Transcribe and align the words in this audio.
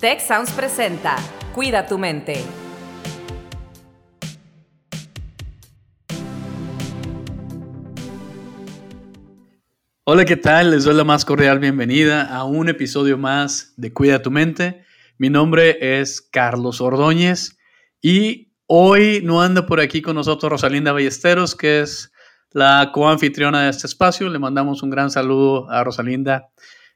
Tech 0.00 0.20
Sounds 0.20 0.52
presenta 0.52 1.16
Cuida 1.52 1.84
tu 1.84 1.98
mente. 1.98 2.44
Hola, 10.04 10.24
¿qué 10.24 10.36
tal? 10.36 10.70
Les 10.70 10.84
doy 10.84 10.94
la 10.94 11.02
más 11.02 11.24
cordial 11.24 11.58
bienvenida 11.58 12.32
a 12.32 12.44
un 12.44 12.68
episodio 12.68 13.18
más 13.18 13.74
de 13.76 13.92
Cuida 13.92 14.22
tu 14.22 14.30
mente. 14.30 14.84
Mi 15.16 15.30
nombre 15.30 16.00
es 16.00 16.20
Carlos 16.20 16.80
Ordóñez 16.80 17.58
y 18.00 18.52
hoy 18.66 19.20
no 19.24 19.42
anda 19.42 19.66
por 19.66 19.80
aquí 19.80 20.00
con 20.00 20.14
nosotros 20.14 20.52
Rosalinda 20.52 20.92
Ballesteros, 20.92 21.56
que 21.56 21.80
es 21.80 22.12
la 22.52 22.92
coanfitriona 22.94 23.64
de 23.64 23.70
este 23.70 23.88
espacio. 23.88 24.28
Le 24.28 24.38
mandamos 24.38 24.84
un 24.84 24.90
gran 24.90 25.10
saludo 25.10 25.68
a 25.68 25.82
Rosalinda, 25.82 26.50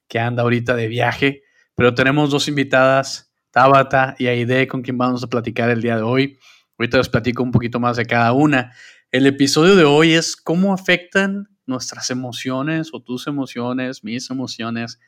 que 0.06 0.20
anda 0.20 0.44
ahorita 0.44 0.76
de 0.76 0.86
viaje, 0.86 1.42
pero 1.74 1.94
tenemos 1.94 2.30
dos 2.30 2.48
invitadas, 2.48 3.32
Tabata 3.50 4.14
y 4.18 4.26
Aide, 4.26 4.66
con 4.66 4.82
quien 4.82 4.98
vamos 4.98 5.22
a 5.22 5.28
platicar 5.28 5.70
el 5.70 5.82
día 5.82 5.96
de 5.96 6.02
hoy. 6.02 6.38
Ahorita 6.78 6.98
les 6.98 7.08
platico 7.08 7.42
un 7.42 7.50
poquito 7.50 7.80
más 7.80 7.96
de 7.96 8.06
cada 8.06 8.32
una. 8.32 8.72
El 9.10 9.26
episodio 9.26 9.76
de 9.76 9.84
hoy 9.84 10.14
es 10.14 10.36
cómo 10.36 10.72
afectan 10.72 11.48
nuestras 11.66 12.10
emociones 12.10 12.90
o 12.92 13.02
tus 13.02 13.26
emociones, 13.26 14.04
mis 14.04 14.30
emociones 14.30 14.98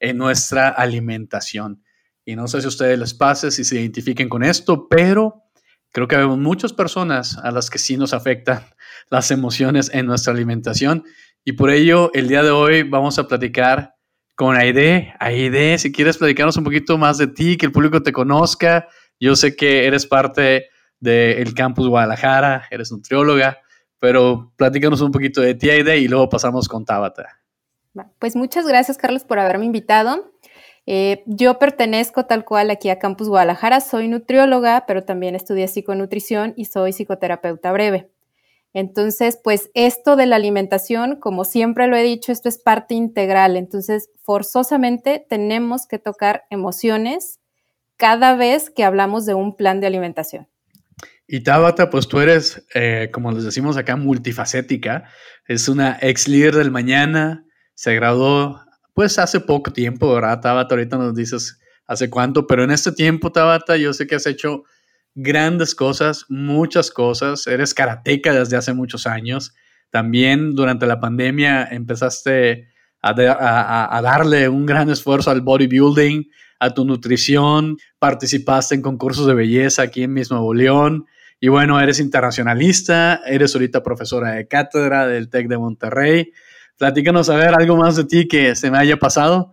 en 0.00 0.16
nuestra 0.18 0.68
alimentación. 0.68 1.82
Y 2.24 2.36
no 2.36 2.48
sé 2.48 2.60
si 2.60 2.66
a 2.66 2.68
ustedes 2.68 2.98
les 2.98 3.14
pase, 3.14 3.50
si 3.50 3.64
se 3.64 3.80
identifiquen 3.80 4.28
con 4.28 4.42
esto, 4.42 4.88
pero 4.88 5.44
creo 5.92 6.08
que 6.08 6.16
hay 6.16 6.26
muchas 6.26 6.72
personas 6.72 7.38
a 7.38 7.50
las 7.50 7.68
que 7.70 7.78
sí 7.78 7.96
nos 7.96 8.14
afectan 8.14 8.64
las 9.10 9.30
emociones 9.30 9.90
en 9.92 10.06
nuestra 10.06 10.32
alimentación. 10.32 11.04
Y 11.44 11.52
por 11.52 11.70
ello, 11.70 12.10
el 12.14 12.28
día 12.28 12.42
de 12.42 12.50
hoy 12.50 12.82
vamos 12.82 13.18
a 13.18 13.26
platicar 13.26 13.94
con 14.34 14.56
Aide. 14.56 15.14
Aide, 15.18 15.78
si 15.78 15.92
quieres 15.92 16.18
platicarnos 16.18 16.56
un 16.56 16.64
poquito 16.64 16.98
más 16.98 17.18
de 17.18 17.26
ti, 17.26 17.56
que 17.56 17.66
el 17.66 17.72
público 17.72 18.02
te 18.02 18.12
conozca. 18.12 18.88
Yo 19.20 19.36
sé 19.36 19.56
que 19.56 19.86
eres 19.86 20.06
parte 20.06 20.68
del 21.00 21.54
campus 21.54 21.88
Guadalajara, 21.88 22.66
eres 22.70 22.92
nutrióloga, 22.92 23.58
pero 23.98 24.52
platícanos 24.56 25.00
un 25.00 25.12
poquito 25.12 25.40
de 25.40 25.54
ti, 25.54 25.70
Aide, 25.70 25.98
y 25.98 26.08
luego 26.08 26.28
pasamos 26.28 26.68
con 26.68 26.84
Tabata. 26.84 27.40
Pues 28.18 28.36
muchas 28.36 28.66
gracias, 28.66 28.96
Carlos, 28.96 29.24
por 29.24 29.38
haberme 29.38 29.66
invitado. 29.66 30.32
Eh, 30.86 31.22
yo 31.26 31.58
pertenezco 31.58 32.26
tal 32.26 32.44
cual 32.44 32.70
aquí 32.70 32.88
a 32.88 32.98
Campus 32.98 33.28
Guadalajara, 33.28 33.80
soy 33.80 34.08
nutrióloga, 34.08 34.84
pero 34.86 35.04
también 35.04 35.34
estudié 35.34 35.68
psiconutrición 35.68 36.54
y 36.56 36.64
soy 36.64 36.92
psicoterapeuta 36.92 37.70
breve. 37.72 38.11
Entonces, 38.74 39.38
pues 39.42 39.70
esto 39.74 40.16
de 40.16 40.26
la 40.26 40.36
alimentación, 40.36 41.16
como 41.16 41.44
siempre 41.44 41.86
lo 41.88 41.96
he 41.96 42.02
dicho, 42.02 42.32
esto 42.32 42.48
es 42.48 42.58
parte 42.58 42.94
integral. 42.94 43.56
Entonces, 43.56 44.08
forzosamente 44.22 45.24
tenemos 45.28 45.86
que 45.86 45.98
tocar 45.98 46.44
emociones 46.50 47.40
cada 47.96 48.34
vez 48.34 48.70
que 48.70 48.84
hablamos 48.84 49.26
de 49.26 49.34
un 49.34 49.56
plan 49.56 49.80
de 49.80 49.86
alimentación. 49.86 50.48
Y 51.26 51.40
Tabata, 51.40 51.90
pues 51.90 52.08
tú 52.08 52.20
eres, 52.20 52.66
eh, 52.74 53.10
como 53.12 53.30
les 53.32 53.44
decimos 53.44 53.76
acá, 53.76 53.96
multifacética. 53.96 55.04
Es 55.46 55.68
una 55.68 55.98
ex 56.00 56.28
líder 56.28 56.56
del 56.56 56.70
mañana, 56.70 57.46
se 57.74 57.94
graduó 57.94 58.60
pues 58.94 59.18
hace 59.18 59.40
poco 59.40 59.72
tiempo, 59.72 60.12
¿verdad, 60.14 60.40
Tabata? 60.40 60.74
Ahorita 60.74 60.98
nos 60.98 61.14
dices 61.14 61.58
hace 61.86 62.10
cuánto, 62.10 62.46
pero 62.46 62.64
en 62.64 62.70
este 62.70 62.92
tiempo, 62.92 63.32
Tabata, 63.32 63.76
yo 63.76 63.92
sé 63.92 64.06
que 64.06 64.16
has 64.16 64.26
hecho 64.26 64.64
grandes 65.14 65.74
cosas, 65.74 66.26
muchas 66.28 66.90
cosas. 66.90 67.46
Eres 67.46 67.74
karateca 67.74 68.32
desde 68.32 68.56
hace 68.56 68.72
muchos 68.72 69.06
años. 69.06 69.54
También 69.90 70.54
durante 70.54 70.86
la 70.86 71.00
pandemia 71.00 71.64
empezaste 71.70 72.68
a, 73.02 74.00
darle 74.02 74.48
un 74.48 74.64
gran 74.64 74.90
esfuerzo 74.90 75.30
al 75.30 75.40
bodybuilding, 75.40 76.30
a 76.60 76.72
tu 76.72 76.84
nutrición, 76.84 77.76
participaste 77.98 78.74
en 78.74 78.82
concursos 78.82 79.26
de 79.26 79.34
belleza 79.34 79.82
aquí 79.82 80.04
en 80.04 80.14
mismo 80.14 80.36
Nuevo 80.36 80.54
León. 80.54 81.06
Y 81.40 81.48
bueno, 81.48 81.80
eres 81.80 81.98
internacionalista, 81.98 83.20
eres 83.26 83.54
ahorita 83.54 83.82
profesora 83.82 84.30
de 84.32 84.46
cátedra 84.46 85.08
del 85.08 85.28
TEC 85.28 85.48
de 85.48 85.58
Monterrey. 85.58 86.32
Platícanos 86.78 87.28
a 87.30 87.36
ver 87.36 87.54
algo 87.54 87.76
más 87.76 87.96
de 87.96 88.04
ti 88.04 88.28
que 88.28 88.54
se 88.54 88.70
me 88.70 88.78
haya 88.78 88.96
pasado. 88.96 89.52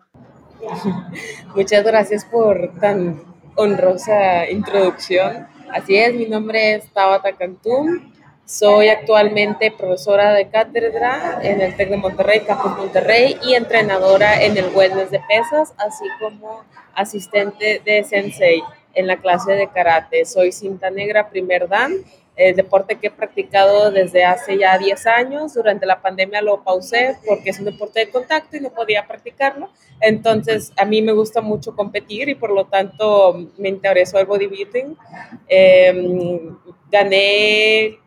Muchas 1.56 1.84
gracias 1.84 2.26
por 2.26 2.72
tan 2.80 3.29
honrosa 3.60 4.50
introducción. 4.50 5.46
Así 5.70 5.98
es, 5.98 6.14
mi 6.14 6.26
nombre 6.26 6.76
es 6.76 6.86
Tabata 6.94 7.34
Cantú. 7.34 8.02
Soy 8.46 8.88
actualmente 8.88 9.70
profesora 9.70 10.34
de 10.34 10.48
cátedra 10.48 11.40
en 11.44 11.60
el 11.62 11.76
TEC 11.76 11.90
de 11.90 11.98
Monterrey, 11.98 12.40
Campus 12.40 12.78
Monterrey, 12.78 13.38
y 13.44 13.56
entrenadora 13.56 14.42
en 14.42 14.58
el 14.58 14.70
wellness 14.74 15.12
de 15.12 15.20
pesas, 15.28 15.74
así 15.78 16.06
como 16.22 16.64
asistente 16.96 17.82
de 17.84 18.04
sensei 18.06 18.64
en 18.94 19.08
la 19.08 19.18
clase 19.18 19.52
de 19.52 19.68
karate. 19.68 20.24
Soy 20.26 20.54
cinta 20.54 20.90
negra 20.90 21.30
primer 21.30 21.68
dan 21.68 21.98
el 22.40 22.56
deporte 22.56 22.96
que 22.96 23.08
he 23.08 23.12
practicado 23.12 23.92
desde 23.92 24.24
hace 24.24 24.58
ya 24.58 24.78
10 24.78 25.08
años. 25.08 25.54
Durante 25.54 25.86
la 25.86 26.02
pandemia 26.02 26.42
lo 26.42 26.64
pausé 26.64 27.18
porque 27.28 27.50
es 27.50 27.60
un 27.60 27.66
deporte 27.66 28.00
de 28.00 28.10
contacto 28.10 28.56
y 28.56 28.62
no 28.62 28.70
podía 28.70 29.06
practicarlo. 29.06 29.70
Entonces, 30.00 30.72
a 30.78 30.86
mí 30.86 31.02
me 31.02 31.12
gusta 31.12 31.42
mucho 31.42 31.76
competir 31.76 32.30
y 32.30 32.36
por 32.36 32.52
lo 32.52 32.66
tanto 32.66 33.50
me 33.58 33.68
interesó 33.68 34.20
el 34.20 34.26
bodybuilding. 34.26 34.98
Em, 35.50 36.58
gané 36.90 38.00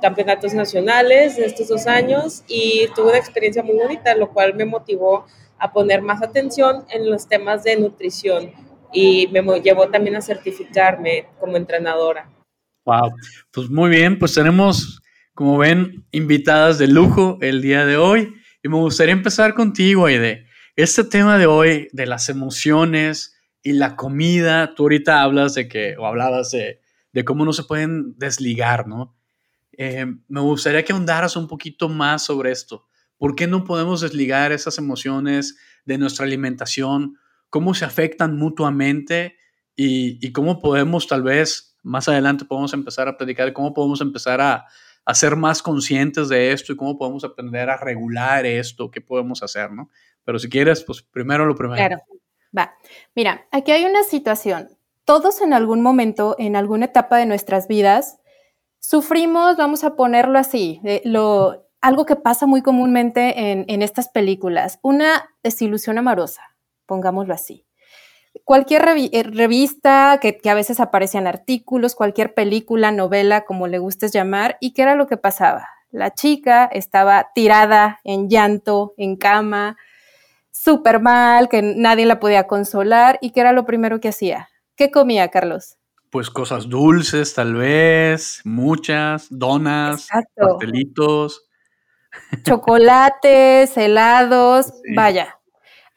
campeonatos 0.00 0.54
nacionales 0.54 1.36
de 1.36 1.46
estos 1.46 1.68
dos 1.68 1.86
años 1.86 2.42
y 2.48 2.88
tuve 2.96 3.10
una 3.10 3.18
experiencia 3.18 3.62
muy 3.62 3.76
bonita, 3.76 4.14
lo 4.16 4.30
cual 4.30 4.54
me 4.54 4.64
motivó 4.64 5.24
a 5.58 5.72
poner 5.72 6.02
más 6.02 6.20
atención 6.20 6.84
en 6.90 7.08
los 7.08 7.28
temas 7.28 7.62
de 7.62 7.76
nutrición 7.76 8.52
y 8.92 9.28
me 9.28 9.40
llevó 9.60 9.88
también 9.88 10.16
a 10.16 10.20
certificarme 10.20 11.26
como 11.38 11.56
entrenadora. 11.56 12.28
Wow, 12.84 13.14
pues 13.52 13.70
muy 13.70 13.90
bien, 13.90 14.18
pues 14.18 14.34
tenemos, 14.34 15.00
como 15.34 15.58
ven, 15.58 16.04
invitadas 16.10 16.78
de 16.78 16.88
lujo 16.88 17.38
el 17.40 17.62
día 17.62 17.86
de 17.86 17.96
hoy 17.96 18.34
y 18.60 18.68
me 18.68 18.76
gustaría 18.76 19.12
empezar 19.12 19.54
contigo, 19.54 20.06
Aide. 20.06 20.46
Este 20.74 21.04
tema 21.04 21.38
de 21.38 21.46
hoy 21.46 21.88
de 21.92 22.06
las 22.06 22.28
emociones 22.28 23.36
y 23.62 23.74
la 23.74 23.94
comida, 23.94 24.74
tú 24.74 24.84
ahorita 24.84 25.22
hablas 25.22 25.54
de 25.54 25.68
que, 25.68 25.96
o 25.96 26.06
hablabas 26.06 26.50
de, 26.50 26.80
de 27.12 27.24
cómo 27.24 27.44
no 27.44 27.52
se 27.52 27.62
pueden 27.62 28.18
desligar, 28.18 28.88
¿no? 28.88 29.16
Eh, 29.78 30.06
me 30.26 30.40
gustaría 30.40 30.84
que 30.84 30.92
ahondaras 30.92 31.36
un 31.36 31.46
poquito 31.46 31.88
más 31.88 32.24
sobre 32.24 32.50
esto. 32.50 32.86
¿Por 33.16 33.36
qué 33.36 33.46
no 33.46 33.62
podemos 33.62 34.00
desligar 34.00 34.50
esas 34.50 34.78
emociones 34.78 35.56
de 35.84 35.98
nuestra 35.98 36.26
alimentación? 36.26 37.16
¿Cómo 37.48 37.74
se 37.74 37.84
afectan 37.84 38.36
mutuamente? 38.36 39.36
Y, 39.76 40.18
y 40.26 40.32
cómo 40.32 40.58
podemos 40.58 41.06
tal 41.06 41.22
vez 41.22 41.71
más 41.82 42.08
adelante 42.08 42.44
podemos 42.44 42.72
empezar 42.72 43.08
a 43.08 43.16
platicar 43.16 43.52
cómo 43.52 43.74
podemos 43.74 44.00
empezar 44.00 44.40
a, 44.40 44.66
ser 45.14 45.34
más 45.34 45.62
conscientes 45.62 46.28
de 46.28 46.52
esto 46.52 46.72
y 46.72 46.76
cómo 46.76 46.96
podemos 46.96 47.24
aprender 47.24 47.68
a 47.68 47.76
regular 47.76 48.46
esto, 48.46 48.90
qué 48.90 49.00
podemos 49.00 49.42
hacer, 49.42 49.72
¿no? 49.72 49.90
Pero 50.24 50.38
si 50.38 50.48
quieres, 50.48 50.84
pues 50.84 51.02
primero 51.02 51.44
lo 51.44 51.56
primero. 51.56 51.76
Claro, 51.76 52.02
va. 52.56 52.74
Mira, 53.16 53.46
aquí 53.50 53.72
hay 53.72 53.84
una 53.84 54.04
situación. 54.04 54.68
Todos 55.04 55.40
en 55.40 55.54
algún 55.54 55.82
momento, 55.82 56.36
en 56.38 56.54
alguna 56.54 56.84
etapa 56.84 57.16
de 57.16 57.26
nuestras 57.26 57.66
vidas, 57.66 58.20
sufrimos, 58.78 59.56
vamos 59.56 59.82
a 59.82 59.96
ponerlo 59.96 60.38
así, 60.38 60.80
lo, 61.02 61.68
algo 61.80 62.06
que 62.06 62.14
pasa 62.14 62.46
muy 62.46 62.62
comúnmente 62.62 63.50
en, 63.50 63.64
en 63.66 63.82
estas 63.82 64.08
películas, 64.08 64.78
una 64.82 65.30
desilusión 65.42 65.98
amorosa, 65.98 66.42
pongámoslo 66.86 67.34
así 67.34 67.66
cualquier 68.44 68.88
eh, 68.88 69.22
revista 69.22 70.18
que, 70.20 70.38
a 70.48 70.54
veces 70.54 70.80
aparecían 70.80 71.26
artículos, 71.26 71.94
cualquier 71.94 72.34
película, 72.34 72.92
novela, 72.92 73.44
como 73.44 73.66
le 73.66 73.78
gustes 73.78 74.12
llamar, 74.12 74.56
y 74.60 74.72
qué 74.72 74.82
era 74.82 74.94
lo 74.94 75.06
que 75.06 75.16
pasaba. 75.16 75.68
La 75.90 76.14
chica 76.14 76.64
estaba 76.72 77.28
tirada 77.34 78.00
en 78.04 78.28
llanto, 78.28 78.94
en 78.96 79.16
cama, 79.16 79.76
súper 80.50 81.00
mal, 81.00 81.48
que 81.48 81.62
nadie 81.62 82.06
la 82.06 82.20
podía 82.20 82.46
consolar, 82.46 83.18
y 83.20 83.30
qué 83.30 83.40
era 83.40 83.52
lo 83.52 83.66
primero 83.66 84.00
que 84.00 84.08
hacía. 84.08 84.48
¿Qué 84.76 84.90
comía, 84.90 85.28
Carlos? 85.28 85.76
Pues 86.10 86.28
cosas 86.30 86.68
dulces, 86.68 87.34
tal 87.34 87.54
vez, 87.54 88.40
muchas, 88.44 89.28
donas, 89.30 90.08
pastelitos. 90.36 91.46
Chocolates, 92.42 93.74
helados, 93.76 94.72
vaya, 94.94 95.38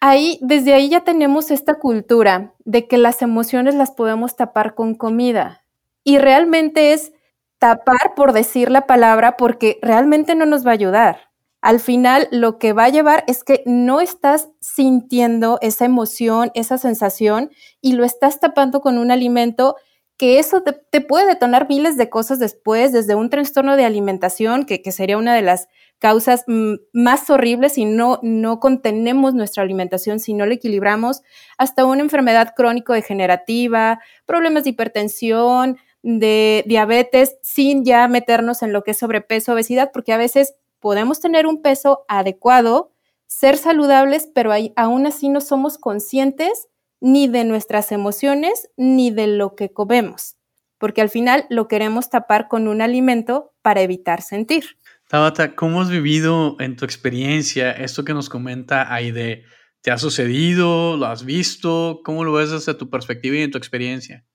ahí, 0.10 0.38
desde 0.42 0.74
ahí 0.74 0.90
ya 0.90 1.04
tenemos 1.04 1.52
esta 1.52 1.75
cultura 1.75 2.54
de 2.63 2.88
que 2.88 2.98
las 2.98 3.22
emociones 3.22 3.75
las 3.75 3.92
podemos 3.92 4.36
tapar 4.36 4.75
con 4.75 4.96
comida. 4.96 5.66
Y 6.04 6.19
realmente 6.19 6.94
es 6.94 7.12
tapar 7.57 8.13
por 8.16 8.31
decir 8.31 8.69
la 8.69 8.86
palabra 8.86 9.38
porque 9.38 9.80
realmente 9.81 10.36
no 10.36 10.46
nos 10.46 10.66
va 10.66 10.72
a 10.72 10.75
ayudar. 10.75 11.31
Al 11.62 11.80
final 11.80 12.28
lo 12.31 12.60
que 12.60 12.74
va 12.74 12.86
a 12.86 12.90
llevar 12.90 13.24
es 13.28 13.44
que 13.44 13.63
no 13.66 14.00
estás 14.00 14.50
sintiendo 14.60 15.57
esa 15.62 15.86
emoción, 15.86 16.51
esa 16.54 16.78
sensación 16.78 17.50
y 17.81 17.94
lo 17.94 18.04
estás 18.06 18.40
tapando 18.40 18.81
con 18.81 19.00
un 19.00 19.10
alimento 19.10 19.75
que 20.18 20.38
eso 20.38 20.62
te, 20.62 21.01
puede 21.01 21.25
detonar 21.25 21.68
miles 21.68 21.98
de 21.98 22.10
cosas 22.10 22.40
después, 22.40 22.94
desde 22.94 23.16
un 23.16 23.30
trastorno 23.30 23.75
de 23.75 23.84
alimentación, 23.84 24.66
que, 24.66 24.81
que 24.81 24.92
sería 24.92 25.18
una 25.18 25.34
de 25.34 25.42
las 25.42 25.68
causas 26.00 26.44
mm, 26.47 26.75
más 26.94 27.30
horribles 27.30 27.74
si 27.74 27.86
no, 27.86 28.19
no 28.21 28.59
contenemos 28.59 29.33
nuestra 29.33 29.63
alimentación, 29.63 30.19
si 30.19 30.33
no 30.33 30.45
la 30.45 30.56
equilibramos, 30.56 31.21
hasta 31.57 31.86
una 31.86 32.01
enfermedad 32.01 32.53
crónico-degenerativa, 32.56 34.00
problemas 34.25 34.63
de 34.63 34.71
hipertensión, 34.71 35.77
de 36.03 36.63
diabetes, 36.68 37.38
sin 37.42 37.83
ya 37.83 38.07
meternos 38.07 38.62
en 38.62 38.74
lo 38.74 38.83
que 38.83 38.92
es 38.92 39.00
sobrepeso, 39.00 39.53
obesidad, 39.53 39.92
porque 39.92 40.13
a 40.13 40.18
veces 40.18 40.53
podemos 40.80 41.19
tener 41.19 41.47
un 41.47 41.62
peso 41.63 42.06
adecuado, 42.07 42.91
ser 43.25 43.57
saludables, 43.57 44.30
pero 44.33 44.51
aún 44.75 45.07
así 45.07 45.30
no 45.30 45.41
somos 45.41 45.80
conscientes 45.80 46.68
ni 47.01 47.27
de 47.27 47.44
nuestras 47.44 47.91
emociones 47.91 48.69
ni 48.77 49.09
de 49.09 49.27
lo 49.27 49.56
que 49.56 49.71
comemos, 49.71 50.38
porque 50.77 51.01
al 51.01 51.09
final 51.09 51.45
lo 51.50 51.68
queremos 51.68 52.09
tapar 52.09 52.48
con 52.48 52.68
un 52.68 52.81
alimento 52.81 53.53
para 53.63 53.81
evitar 53.81 54.21
sentir. 54.21 54.77
Tabata, 55.07 55.54
¿cómo 55.54 55.81
has 55.81 55.92
vivido 55.92 56.56
en 56.60 56.75
tu 56.75 56.84
experiencia 56.84 57.72
esto 57.72 58.04
que 58.04 58.16
nos 58.16 58.28
comenta 58.28 58.92
Aide? 58.92 59.44
¿Te 59.81 59.92
ha 59.92 60.00
sucedido? 60.00 60.98
¿Lo 60.98 61.06
has 61.06 61.24
visto? 61.24 62.02
¿Cómo 62.04 62.24
lo 62.24 62.34
ves 62.34 62.50
desde 62.50 62.74
tu 62.74 62.90
perspectiva 62.90 63.36
y 63.36 63.44
en 63.44 63.52
tu 63.52 63.60
experiencia? 63.60 64.25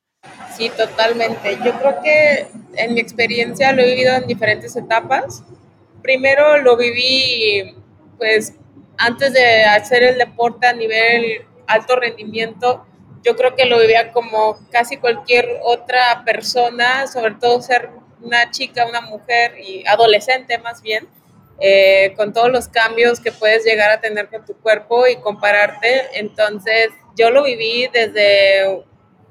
Sí, 0.56 0.70
totalmente. 0.76 1.58
Yo 1.64 1.72
creo 1.76 2.00
que 2.04 2.46
en 2.76 2.94
mi 2.94 3.00
experiencia 3.00 3.72
lo 3.72 3.82
he 3.82 3.86
vivido 3.86 4.14
en 4.14 4.28
diferentes 4.28 4.76
etapas. 4.76 5.42
Primero 6.02 6.58
lo 6.58 6.76
viví, 6.76 7.74
pues, 8.16 8.54
antes 8.96 9.32
de 9.32 9.64
hacer 9.64 10.04
el 10.04 10.18
deporte 10.18 10.68
a 10.68 10.72
nivel 10.72 11.46
alto 11.66 11.96
rendimiento, 11.96 12.86
yo 13.24 13.34
creo 13.34 13.56
que 13.56 13.64
lo 13.64 13.80
vivía 13.80 14.12
como 14.12 14.56
casi 14.70 14.98
cualquier 14.98 15.48
otra 15.64 16.22
persona, 16.24 17.08
sobre 17.08 17.34
todo 17.34 17.60
ser 17.60 17.90
una 18.22 18.50
chica, 18.50 18.86
una 18.86 19.00
mujer 19.00 19.54
y 19.58 19.86
adolescente 19.86 20.58
más 20.58 20.82
bien, 20.82 21.08
eh, 21.60 22.14
con 22.16 22.32
todos 22.32 22.50
los 22.50 22.68
cambios 22.68 23.20
que 23.20 23.32
puedes 23.32 23.64
llegar 23.64 23.90
a 23.90 24.00
tener 24.00 24.28
con 24.28 24.44
tu 24.44 24.54
cuerpo 24.54 25.06
y 25.06 25.16
compararte. 25.16 26.18
Entonces, 26.18 26.88
yo 27.16 27.30
lo 27.30 27.42
viví 27.42 27.88
desde 27.92 28.84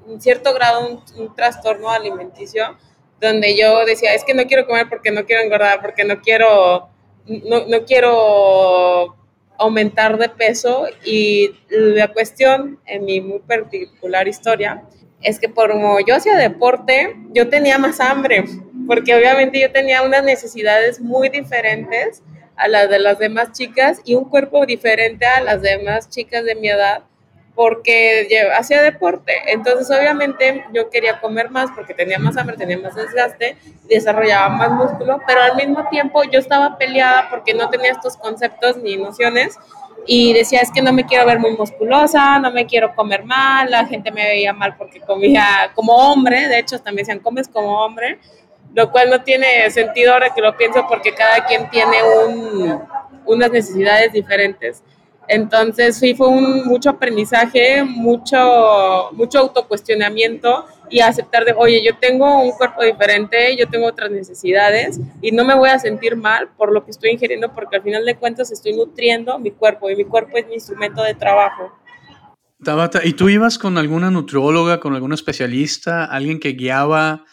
un 0.06 0.20
cierto 0.20 0.54
grado 0.54 1.02
un, 1.16 1.34
trastorno 1.34 1.90
alimenticio, 1.90 2.76
donde 3.20 3.56
yo 3.56 3.84
decía, 3.84 4.14
es 4.14 4.24
que 4.24 4.34
no 4.34 4.44
quiero 4.44 4.66
comer 4.66 4.88
porque 4.88 5.10
no 5.10 5.24
quiero 5.24 5.42
engordar, 5.42 5.80
porque 5.80 6.04
no 6.04 6.20
quiero, 6.20 6.88
no, 7.26 7.66
no 7.66 7.84
quiero 7.84 9.16
aumentar 9.58 10.16
de 10.16 10.28
peso 10.30 10.86
y 11.04 11.54
la 11.68 12.08
cuestión 12.08 12.80
en 12.86 13.04
mi 13.04 13.20
muy 13.20 13.40
particular 13.40 14.26
historia 14.26 14.82
es 15.22 15.38
que 15.38 15.52
como 15.52 16.00
yo 16.00 16.16
hacía 16.16 16.36
deporte, 16.36 17.14
yo 17.32 17.48
tenía 17.48 17.76
más 17.76 18.00
hambre, 18.00 18.44
porque 18.90 19.14
obviamente 19.14 19.60
yo 19.60 19.70
tenía 19.70 20.02
unas 20.02 20.24
necesidades 20.24 21.00
muy 21.00 21.28
diferentes 21.28 22.24
a 22.56 22.66
las 22.66 22.90
de 22.90 22.98
las 22.98 23.20
demás 23.20 23.52
chicas 23.52 24.00
y 24.04 24.16
un 24.16 24.24
cuerpo 24.24 24.66
diferente 24.66 25.24
a 25.26 25.40
las 25.40 25.62
demás 25.62 26.10
chicas 26.10 26.44
de 26.44 26.56
mi 26.56 26.70
edad 26.70 27.04
porque 27.54 28.26
hacía 28.58 28.82
deporte. 28.82 29.32
Entonces, 29.46 29.96
obviamente, 29.96 30.64
yo 30.72 30.90
quería 30.90 31.20
comer 31.20 31.50
más 31.50 31.70
porque 31.70 31.94
tenía 31.94 32.18
más 32.18 32.36
hambre, 32.36 32.56
tenía 32.56 32.78
más 32.78 32.96
desgaste, 32.96 33.56
desarrollaba 33.84 34.48
más 34.48 34.72
músculo, 34.72 35.20
pero 35.24 35.40
al 35.40 35.54
mismo 35.54 35.88
tiempo 35.88 36.24
yo 36.24 36.40
estaba 36.40 36.76
peleada 36.76 37.30
porque 37.30 37.54
no 37.54 37.70
tenía 37.70 37.92
estos 37.92 38.16
conceptos 38.16 38.76
ni 38.78 38.96
nociones 38.96 39.56
y 40.04 40.32
decía, 40.32 40.62
es 40.62 40.72
que 40.72 40.82
no 40.82 40.92
me 40.92 41.06
quiero 41.06 41.26
ver 41.26 41.38
muy 41.38 41.56
musculosa, 41.56 42.40
no 42.40 42.50
me 42.50 42.66
quiero 42.66 42.92
comer 42.96 43.24
mal, 43.24 43.70
la 43.70 43.86
gente 43.86 44.10
me 44.10 44.24
veía 44.24 44.52
mal 44.52 44.76
porque 44.76 44.98
comía 44.98 45.70
como 45.76 45.94
hombre, 45.94 46.48
de 46.48 46.58
hecho, 46.58 46.80
también 46.80 47.06
decían, 47.06 47.20
comes 47.20 47.46
como 47.46 47.84
hombre, 47.84 48.18
lo 48.74 48.90
cual 48.90 49.10
no 49.10 49.22
tiene 49.22 49.70
sentido 49.70 50.12
ahora 50.12 50.32
que 50.34 50.40
lo 50.40 50.56
pienso 50.56 50.86
porque 50.88 51.14
cada 51.14 51.44
quien 51.46 51.68
tiene 51.70 51.96
un, 52.26 52.80
unas 53.26 53.50
necesidades 53.50 54.12
diferentes. 54.12 54.82
Entonces 55.28 55.96
sí 55.96 56.14
fue 56.14 56.26
un 56.26 56.64
mucho 56.64 56.90
aprendizaje, 56.90 57.84
mucho, 57.84 59.10
mucho 59.12 59.38
autocuestionamiento 59.38 60.66
y 60.88 61.00
aceptar 61.00 61.44
de, 61.44 61.54
oye, 61.56 61.84
yo 61.84 61.96
tengo 61.98 62.42
un 62.42 62.50
cuerpo 62.50 62.82
diferente, 62.82 63.56
yo 63.56 63.68
tengo 63.68 63.86
otras 63.86 64.10
necesidades 64.10 64.98
y 65.22 65.30
no 65.30 65.44
me 65.44 65.54
voy 65.54 65.68
a 65.68 65.78
sentir 65.78 66.16
mal 66.16 66.48
por 66.56 66.72
lo 66.72 66.84
que 66.84 66.90
estoy 66.90 67.10
ingiriendo 67.10 67.52
porque 67.52 67.76
al 67.76 67.82
final 67.82 68.04
de 68.04 68.16
cuentas 68.16 68.50
estoy 68.50 68.72
nutriendo 68.72 69.38
mi 69.38 69.52
cuerpo 69.52 69.88
y 69.88 69.94
mi 69.94 70.04
cuerpo 70.04 70.36
es 70.36 70.48
mi 70.48 70.54
instrumento 70.54 71.00
de 71.04 71.14
trabajo. 71.14 71.72
Tabata, 72.64 73.00
¿y 73.04 73.12
tú 73.12 73.28
ibas 73.28 73.56
con 73.56 73.78
alguna 73.78 74.10
nutrióloga, 74.10 74.80
con 74.80 74.94
algún 74.94 75.12
especialista, 75.12 76.04
alguien 76.04 76.40
que 76.40 76.54
guiaba 76.54 77.24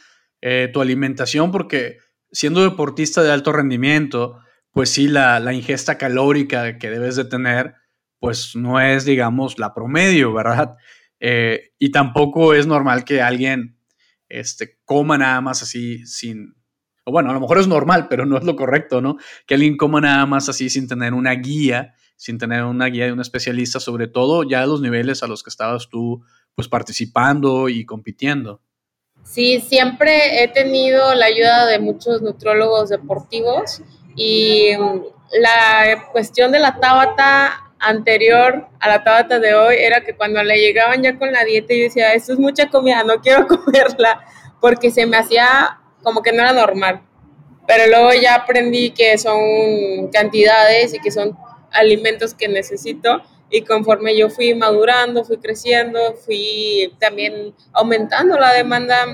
eh, 0.41 0.69
tu 0.71 0.81
alimentación? 0.81 1.51
Porque 1.51 1.97
siendo 2.31 2.63
deportista 2.63 3.23
de 3.23 3.31
alto 3.31 3.51
rendimiento, 3.51 4.39
pues 4.71 4.91
sí, 4.91 5.07
la, 5.07 5.39
la 5.39 5.53
ingesta 5.53 5.97
calórica 5.97 6.77
que 6.77 6.89
debes 6.89 7.15
de 7.15 7.25
tener, 7.25 7.75
pues 8.19 8.55
no 8.55 8.79
es, 8.79 9.05
digamos, 9.05 9.59
la 9.59 9.73
promedio, 9.73 10.33
¿verdad? 10.33 10.75
Eh, 11.19 11.71
y 11.79 11.89
tampoco 11.89 12.53
es 12.53 12.67
normal 12.67 13.03
que 13.03 13.23
alguien 13.23 13.79
este, 14.29 14.77
coma 14.85 15.17
nada 15.17 15.41
más 15.41 15.63
así 15.63 16.05
sin... 16.05 16.55
Bueno, 17.07 17.31
a 17.31 17.33
lo 17.33 17.39
mejor 17.39 17.57
es 17.57 17.67
normal, 17.67 18.07
pero 18.07 18.27
no 18.27 18.37
es 18.37 18.43
lo 18.43 18.55
correcto, 18.55 19.01
¿no? 19.01 19.17
Que 19.47 19.55
alguien 19.55 19.77
coma 19.77 19.99
nada 19.99 20.27
más 20.27 20.47
así 20.47 20.69
sin 20.69 20.87
tener 20.87 21.15
una 21.15 21.31
guía, 21.31 21.95
sin 22.17 22.37
tener 22.37 22.65
una 22.65 22.85
guía 22.85 23.05
de 23.05 23.13
un 23.13 23.21
especialista, 23.21 23.79
sobre 23.79 24.07
todo 24.07 24.43
ya 24.43 24.63
los 24.67 24.79
niveles 24.79 25.23
a 25.23 25.27
los 25.27 25.41
que 25.41 25.49
estabas 25.49 25.89
tú 25.89 26.23
pues 26.53 26.67
participando 26.67 27.67
y 27.67 27.83
compitiendo. 27.83 28.61
Sí, 29.29 29.59
siempre 29.59 30.41
he 30.41 30.47
tenido 30.47 31.13
la 31.13 31.25
ayuda 31.25 31.65
de 31.65 31.79
muchos 31.79 32.21
nutrólogos 32.21 32.89
deportivos 32.89 33.81
y 34.15 34.71
mm, 34.77 35.01
la 35.41 36.07
cuestión 36.11 36.51
de 36.51 36.59
la 36.59 36.79
Tabata 36.79 37.67
anterior 37.79 38.67
a 38.79 38.87
la 38.87 39.03
tabata 39.03 39.39
de 39.39 39.53
hoy 39.53 39.75
era 39.77 40.01
que 40.03 40.15
cuando 40.15 40.41
le 40.43 40.59
llegaban 40.59 41.03
ya 41.03 41.17
con 41.17 41.31
la 41.31 41.43
dieta 41.43 41.73
yo 41.73 41.83
decía, 41.83 42.13
esto 42.13 42.33
es 42.33 42.39
mucha 42.39 42.69
comida, 42.69 43.03
no 43.03 43.21
quiero 43.21 43.45
comerla, 43.65 44.25
porque 44.59 44.89
se 44.91 45.05
me 45.05 45.17
hacía 45.17 45.79
como 46.01 46.21
que 46.21 46.31
no 46.31 46.41
era 46.41 46.53
normal. 46.53 47.01
Pero 47.67 47.87
luego 47.87 48.13
ya 48.19 48.35
aprendí 48.35 48.91
que 48.91 49.17
son 49.17 50.07
cantidades 50.11 50.93
y 50.93 50.99
que 50.99 51.11
son 51.11 51.37
alimentos 51.71 52.33
que 52.33 52.47
necesito 52.47 53.21
y 53.49 53.61
conforme 53.61 54.17
yo 54.17 54.29
fui 54.29 54.53
madurando, 54.53 55.23
fui 55.23 55.37
creciendo, 55.37 56.15
fui 56.25 56.93
también 56.99 57.53
aumentando 57.73 58.37
la 58.37 58.53
demanda 58.53 59.05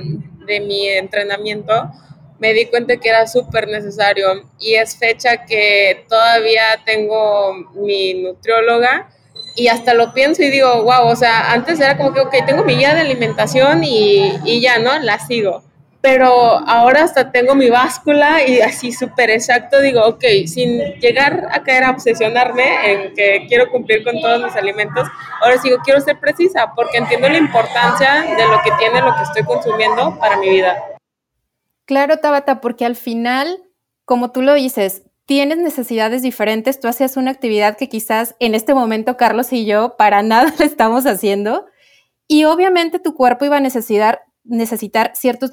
de 0.46 0.60
mi 0.60 0.88
entrenamiento, 0.88 1.92
me 2.40 2.54
di 2.54 2.66
cuenta 2.66 2.98
que 2.98 3.10
era 3.10 3.28
súper 3.28 3.68
necesario 3.68 4.50
y 4.60 4.74
es 4.76 4.98
fecha 4.98 5.46
que 5.46 6.06
todavía 6.10 6.64
tengo 6.86 7.54
mi 7.76 8.16
nutrióloga 8.16 9.10
y 9.56 9.68
hasta 9.68 9.94
lo 9.94 10.14
pienso 10.14 10.42
y 10.42 10.50
digo, 10.50 10.84
wow, 10.84 11.08
o 11.08 11.16
sea, 11.16 11.52
antes 11.52 11.80
era 11.80 11.96
como 11.96 12.14
que, 12.14 12.22
ok, 12.22 12.36
tengo 12.46 12.64
mi 12.64 12.76
guía 12.76 12.96
de 12.96 13.02
alimentación 13.02 13.84
y, 13.84 14.34
y 14.46 14.62
ya, 14.62 14.80
¿no? 14.80 14.98
La 15.00 15.20
sigo. 15.20 15.64
Pero 16.04 16.60
ahora 16.68 17.04
hasta 17.04 17.32
tengo 17.32 17.56
mi 17.56 17.70
báscula 17.70 18.46
y 18.46 18.60
así 18.60 18.92
súper 18.92 19.30
exacto 19.30 19.80
digo, 19.80 20.04
ok, 20.04 20.26
sin 20.48 20.80
llegar 21.00 21.48
a 21.50 21.64
caer 21.64 21.86
a 21.86 21.92
obsesionarme 21.92 22.92
en 22.92 23.14
que 23.14 23.46
quiero 23.48 23.72
cumplir 23.72 24.04
con 24.04 24.20
todos 24.20 24.44
mis 24.44 24.54
alimentos, 24.58 25.08
ahora 25.42 25.58
sigo, 25.60 25.78
quiero 25.86 26.02
ser 26.02 26.20
precisa 26.20 26.74
porque 26.76 26.98
entiendo 26.98 27.30
la 27.30 27.38
importancia 27.38 28.36
de 28.36 28.46
lo 28.48 28.62
que 28.66 28.72
tiene 28.78 29.00
lo 29.00 29.16
que 29.16 29.24
estoy 29.24 29.44
consumiendo 29.44 30.20
para 30.20 30.36
mi 30.36 30.50
vida. 30.50 30.76
Claro, 31.86 32.18
Tabata, 32.18 32.60
porque 32.60 32.84
al 32.84 32.98
final, 32.98 33.64
como 34.04 34.32
tú 34.32 34.42
lo 34.42 34.56
dices, 34.56 35.04
tienes 35.26 35.58
necesidades 35.58 36.22
diferentes, 36.22 36.82
tú 36.82 36.90
hacías 36.90 37.16
una 37.16 37.32
actividad 37.32 37.78
que 37.78 37.88
quizás 37.88 38.36
en 38.40 38.56
este 38.56 38.74
momento 38.74 39.16
Carlos 39.16 39.54
y 39.54 39.66
yo 39.66 39.96
para 39.96 40.22
nada 40.22 40.54
lo 40.60 40.66
estamos 40.66 41.06
haciendo 41.06 41.66
y 42.28 42.44
obviamente 42.44 43.00
tu 43.00 43.16
cuerpo 43.16 43.46
iba 43.46 43.56
a 43.56 43.62
necesitar, 43.62 44.24
necesitar 44.44 45.12
ciertos 45.16 45.52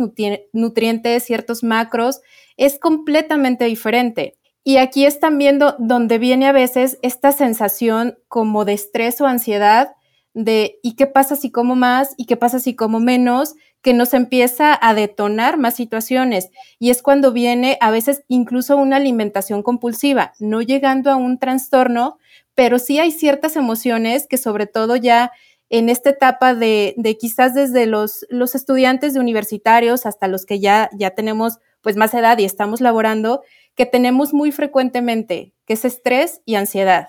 nutrientes, 0.52 1.25
ciertos 1.25 1.62
macros, 1.62 2.20
es 2.56 2.78
completamente 2.78 3.64
diferente. 3.64 4.37
Y 4.62 4.76
aquí 4.76 5.06
es 5.06 5.20
también 5.20 5.59
donde 5.78 6.18
viene 6.18 6.47
a 6.47 6.52
veces 6.52 6.99
esta 7.02 7.32
sensación 7.32 8.18
como 8.28 8.64
de 8.64 8.75
estrés 8.75 9.20
o 9.20 9.26
ansiedad 9.26 9.92
de 10.35 10.78
¿y 10.82 10.94
qué 10.94 11.06
pasa 11.06 11.35
si 11.35 11.50
como 11.50 11.76
más? 11.76 12.14
¿y 12.16 12.26
qué 12.26 12.37
pasa 12.37 12.61
si 12.61 12.76
como 12.76 13.00
menos? 13.00 13.54
que 13.82 13.94
nos 13.94 14.14
empieza 14.14 14.78
a 14.80 14.94
detonar 14.94 15.56
más 15.56 15.75
situaciones 15.75 16.50
y 16.78 16.90
es 16.90 17.02
cuando 17.02 17.32
viene 17.32 17.78
a 17.80 17.90
veces 17.90 18.25
incluso 18.28 18.76
una 18.76 18.97
alimentación 18.97 19.62
compulsiva, 19.62 20.32
no 20.38 20.61
llegando 20.61 21.11
a 21.11 21.16
un 21.16 21.38
trastorno, 21.38 22.18
pero 22.54 22.78
sí 22.78 22.99
hay 22.99 23.11
ciertas 23.11 23.56
emociones 23.56 24.26
que 24.28 24.37
sobre 24.37 24.66
todo 24.66 24.97
ya 24.97 25.32
en 25.71 25.89
esta 25.89 26.11
etapa 26.11 26.55
de, 26.55 27.17
quizás 27.19 27.55
desde 27.55 27.87
los, 27.87 28.27
estudiantes 28.55 29.15
de 29.15 29.21
universitarios 29.21 30.05
hasta 30.05 30.29
los 30.29 30.45
que 30.45 30.59
ya, 30.59 30.91
ya 30.93 31.11
tenemos 31.11 31.59
pues 31.81 31.97
más 31.97 32.12
edad 32.12 32.37
y 32.39 32.45
estamos 32.45 32.81
laborando, 32.81 33.43
que 33.75 33.87
tenemos 33.87 34.35
muy 34.35 34.53
frecuentemente, 34.53 35.55
que 35.65 35.73
es 35.75 35.85
estrés 35.85 36.43
y 36.45 36.57
ansiedad. 36.57 37.09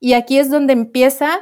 Y 0.00 0.14
aquí 0.14 0.38
es 0.38 0.48
donde 0.48 0.72
empieza 0.72 1.40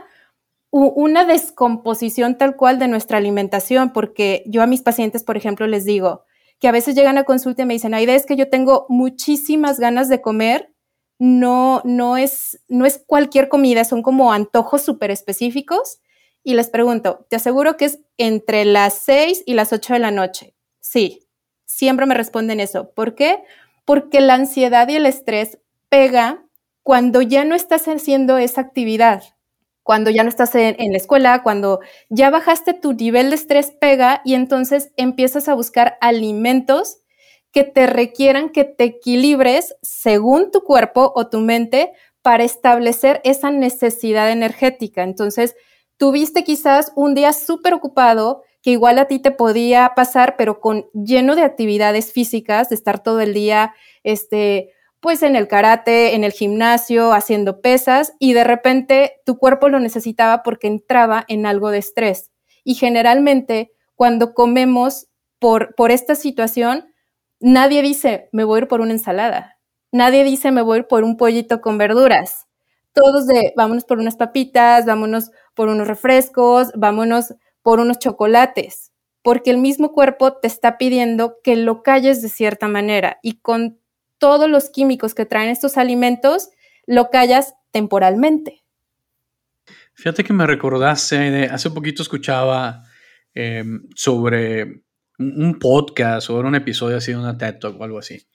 una 0.71 1.25
descomposición 1.25 2.37
tal 2.37 2.57
cual 2.57 2.79
de 2.79 2.89
nuestra 2.89 3.19
alimentación, 3.19 3.93
porque 3.93 4.43
yo 4.47 4.63
a 4.63 4.67
mis 4.67 4.83
pacientes, 4.83 5.23
por 5.23 5.37
ejemplo, 5.37 5.67
les 5.67 5.85
digo 5.85 6.25
que 6.59 6.69
a 6.69 6.73
veces 6.73 6.95
llegan 6.95 7.19
a 7.19 7.25
consulta 7.25 7.63
y 7.63 7.67
me 7.67 7.75
dicen, 7.75 7.95
Aide, 7.95 8.15
es 8.15 8.27
que 8.27 8.37
yo 8.37 8.49
tengo 8.49 8.87
muchísimas 8.89 9.79
ganas 9.79 10.09
de 10.09 10.23
comer, 10.23 10.73
no, 11.19 11.83
no, 11.85 12.17
es, 12.17 12.61
no 12.69 12.87
es 12.87 13.03
cualquier 13.07 13.49
comida, 13.49 13.85
son 13.85 14.03
como 14.03 14.33
antojos 14.33 14.83
súper 14.83 15.11
específicos. 15.11 16.01
Y 16.47 16.55
les 16.55 16.71
pregunto, 16.71 17.27
te 17.29 17.35
aseguro 17.35 17.77
que 17.77 17.87
es 17.87 17.99
entre 18.19 18.65
las 18.65 18.99
6 18.99 19.43
y 19.47 19.55
las 19.55 19.73
8 19.73 19.95
de 19.95 19.99
la 19.99 20.13
noche. 20.13 20.55
Sí, 20.79 21.27
siempre 21.65 22.07
me 22.07 22.15
responden 22.15 22.61
eso. 22.61 22.93
¿Por 22.93 23.17
qué? 23.17 23.43
Porque 23.85 24.21
la 24.21 24.35
ansiedad 24.35 24.87
y 24.87 24.95
el 24.95 25.07
estrés 25.07 25.59
pega 25.89 26.45
cuando 26.85 27.21
ya 27.21 27.45
no 27.45 27.57
estás 27.57 27.89
haciendo 27.89 28.39
esa 28.39 28.61
actividad, 28.61 29.25
cuando 29.83 30.09
ya 30.11 30.23
no 30.23 30.29
estás 30.29 30.55
en, 30.55 30.77
en, 30.79 30.93
la 30.93 30.99
escuela, 30.99 31.43
cuando 31.43 31.81
ya 32.11 32.31
bajaste 32.31 32.75
tu 32.75 32.93
nivel 32.93 33.31
de 33.31 33.35
estrés 33.35 33.73
pega 33.73 34.23
y 34.25 34.35
entonces 34.35 34.93
empiezas 34.97 35.49
a 35.49 35.55
buscar 35.55 35.99
alimentos 36.01 36.99
que 37.51 37.65
te 37.65 37.89
requieran 37.89 38.51
que 38.51 38.63
te 38.63 38.85
equilibres 38.85 39.75
según 39.83 40.53
tu 40.53 40.61
cuerpo 40.61 41.13
o 41.17 41.27
tu 41.27 41.41
mente 41.41 41.91
para 42.23 42.45
establecer 42.45 43.21
esa 43.25 43.51
necesidad 43.51 44.31
energética. 44.31 45.03
Entonces, 45.03 45.57
tuviste 45.97 46.45
quizás 46.45 46.93
un 46.97 47.15
día 47.15 47.33
súper 47.33 47.75
ocupado 47.75 48.43
que 48.63 48.71
igual 48.71 48.99
a 48.99 49.07
ti 49.07 49.19
te 49.19 49.31
podía 49.31 49.93
pasar, 49.95 50.37
pero 50.37 50.61
con 50.61 50.87
lleno 50.93 51.37
de 51.37 51.43
actividades 51.43 52.13
físicas, 52.13 52.69
de 52.69 52.75
estar 52.75 53.03
todo 53.03 53.21
el 53.21 53.33
día, 53.33 53.75
este, 54.03 54.73
pues 55.01 55.23
en 55.23 55.37
el 55.37 55.47
karate, 55.47 56.15
en 56.15 56.25
el 56.25 56.33
gimnasio, 56.33 57.13
haciendo 57.13 57.61
pesas, 57.61 58.15
y 58.19 58.33
de 58.33 58.45
repente 58.45 59.21
tu 59.25 59.39
cuerpo 59.39 59.69
lo 59.69 59.79
necesitaba 59.79 60.43
porque 60.43 60.67
entraba 60.67 61.25
en 61.29 61.47
algo 61.47 61.71
de 61.71 61.79
estrés. 61.79 62.33
Y 62.65 62.75
generalmente, 62.75 63.71
cuando 63.95 64.35
comemos 64.35 65.07
por, 65.39 65.75
por 65.77 65.93
esta 65.93 66.17
situación, 66.17 66.87
Nadie 67.41 67.83
dice, 67.83 68.31
me 68.33 68.45
voy 68.45 68.57
a 68.57 68.63
ir 68.63 68.69
por 68.69 68.81
una 68.81 68.93
ensalada. 68.93 69.59
Nadie 69.93 70.25
dice, 70.25 70.53
me 70.53 70.63
voy 70.63 70.77
a 70.77 70.81
ir 70.81 70.87
por 70.87 71.05
un 71.05 71.17
pollito 71.19 71.61
con 71.61 71.77
verduras. 71.77 72.46
Todos 72.97 73.27
de, 73.27 73.53
vámonos 73.59 73.85
por 73.85 73.99
unas 73.99 74.17
papitas, 74.17 74.87
vámonos 74.87 75.31
por 75.55 75.69
unos 75.69 75.87
refrescos, 75.87 76.73
vámonos 76.75 77.35
por 77.61 77.79
unos 77.79 77.99
chocolates, 77.99 78.91
porque 79.23 79.51
el 79.51 79.59
mismo 79.59 79.93
cuerpo 79.93 80.39
te 80.39 80.47
está 80.47 80.79
pidiendo 80.79 81.37
que 81.45 81.57
lo 81.57 81.83
calles 81.83 82.23
de 82.23 82.31
cierta 82.31 82.69
manera 82.69 83.19
y 83.23 83.41
con 83.41 83.79
todos 84.17 84.49
los 84.49 84.71
químicos 84.71 85.15
que 85.15 85.27
traen 85.27 85.51
estos 85.51 85.77
alimentos, 85.77 86.49
lo 86.87 87.11
callas 87.11 87.53
temporalmente. 87.71 88.65
Fíjate 89.93 90.25
que 90.25 90.33
me 90.33 90.47
recordaste, 90.47 91.51
hace 91.51 91.69
poquito 91.69 92.01
escuchaba 92.03 92.83
em, 93.35 93.83
sobre 93.95 94.85
un 95.19 95.59
podcast 95.59 96.31
era 96.31 96.49
un 96.49 96.55
episodio 96.55 96.97
así 96.97 97.13
de 97.13 97.19
una 97.19 97.37
TED 97.37 97.59
Talk 97.59 97.79
o 97.79 97.85
algo 97.85 97.99
así, 97.99 98.27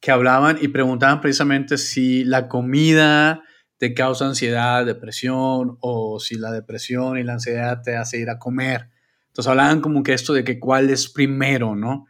que 0.00 0.10
hablaban 0.10 0.58
y 0.60 0.66
preguntaban 0.66 1.20
precisamente 1.20 1.78
si 1.78 2.24
la 2.24 2.48
comida 2.48 3.44
te 3.80 3.94
causa 3.94 4.26
ansiedad, 4.26 4.84
depresión 4.84 5.78
o 5.80 6.20
si 6.20 6.36
la 6.36 6.52
depresión 6.52 7.16
y 7.16 7.22
la 7.22 7.32
ansiedad 7.32 7.80
te 7.82 7.96
hace 7.96 8.18
ir 8.18 8.28
a 8.28 8.38
comer. 8.38 8.90
Entonces 9.28 9.48
hablaban 9.48 9.80
como 9.80 10.02
que 10.02 10.12
esto 10.12 10.34
de 10.34 10.44
que 10.44 10.60
cuál 10.60 10.90
es 10.90 11.08
primero, 11.08 11.74
¿no? 11.74 12.04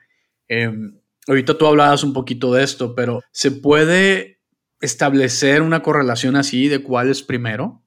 Em, 0.49 0.99
ahorita 1.29 1.57
tú 1.57 1.69
hablabas 1.69 2.03
un 2.03 2.13
poquito 2.13 2.53
de 2.53 2.65
esto, 2.65 2.97
pero 2.97 3.21
¿se 3.31 3.53
puede 3.53 4.41
establecer 4.81 5.63
una 5.63 5.81
correlación 5.81 6.35
así 6.35 6.67
de 6.67 6.83
cuál 6.83 7.09
es 7.09 7.23
primero? 7.23 7.81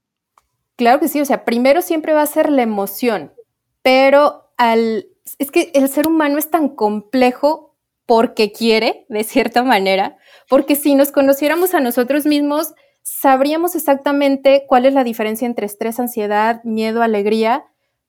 Claro 0.77 1.01
que 1.01 1.09
sí, 1.09 1.19
o 1.19 1.25
sea, 1.25 1.43
primero 1.43 1.81
siempre 1.81 2.13
va 2.13 2.21
a 2.21 2.27
ser 2.27 2.49
la 2.49 2.61
emoción, 2.61 3.33
pero 3.81 4.53
al 4.57 5.07
es 5.39 5.51
que 5.51 5.71
el 5.73 5.89
ser 5.89 6.07
humano 6.07 6.37
es 6.37 6.49
tan 6.49 6.69
complejo 6.69 7.75
porque 8.05 8.53
quiere, 8.53 9.05
de 9.09 9.25
cierta 9.25 9.61
manera, 9.61 10.17
porque 10.47 10.77
si 10.77 10.95
nos 10.95 11.11
conociéramos 11.11 11.73
a 11.73 11.81
nosotros 11.81 12.25
mismos, 12.25 12.73
sabríamos 13.03 13.75
exactamente 13.75 14.65
cuál 14.67 14.85
es 14.85 14.93
la 14.93 15.03
diferencia 15.03 15.45
entre 15.45 15.65
estrés, 15.65 15.99
ansiedad, 15.99 16.63
miedo, 16.63 17.03
alegría, 17.03 17.65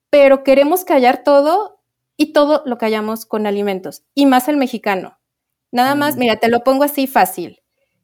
pero 0.09 0.43
queremos 0.43 0.85
callar 0.85 1.23
todo 1.23 1.83
y 2.17 2.31
todo 2.31 2.63
lo 2.65 2.77
callamos 2.77 3.25
con 3.25 3.45
alimentos, 3.45 4.03
y 4.13 4.25
más 4.25 4.47
el 4.47 4.57
mexicano. 4.57 5.19
Nada 5.71 5.95
más, 5.95 6.15
mm. 6.15 6.19
mira, 6.19 6.35
te 6.37 6.47
lo 6.47 6.63
pongo 6.63 6.85
así 6.85 7.07
fácil. 7.07 7.61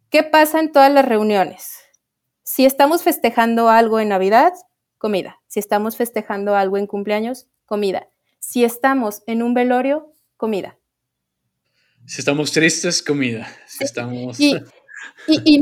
¿Qué 0.10 0.24
pasa 0.24 0.60
en 0.60 0.74
todas 0.74 0.92
las 0.92 1.06
reuniones? 1.06 1.72
Si 2.44 2.66
estamos 2.66 3.04
festejando 3.04 3.70
algo 3.70 4.02
en 4.02 4.10
Navidad, 4.10 4.52
comida. 4.98 5.40
Si 5.48 5.60
estamos 5.60 5.96
festejando 5.96 6.56
algo 6.56 6.78
en 6.78 6.88
cumpleaños, 6.88 7.48
comida. 7.66 8.10
Si 8.40 8.66
estamos 8.66 9.24
en 9.26 9.42
un 9.42 9.54
velorio, 9.54 10.12
comida. 10.36 10.78
Si 12.06 12.20
estamos 12.20 12.52
tristes, 12.52 13.02
comida. 13.02 13.48
Si 13.68 13.86
estamos... 13.86 14.38
Y, 14.38 14.60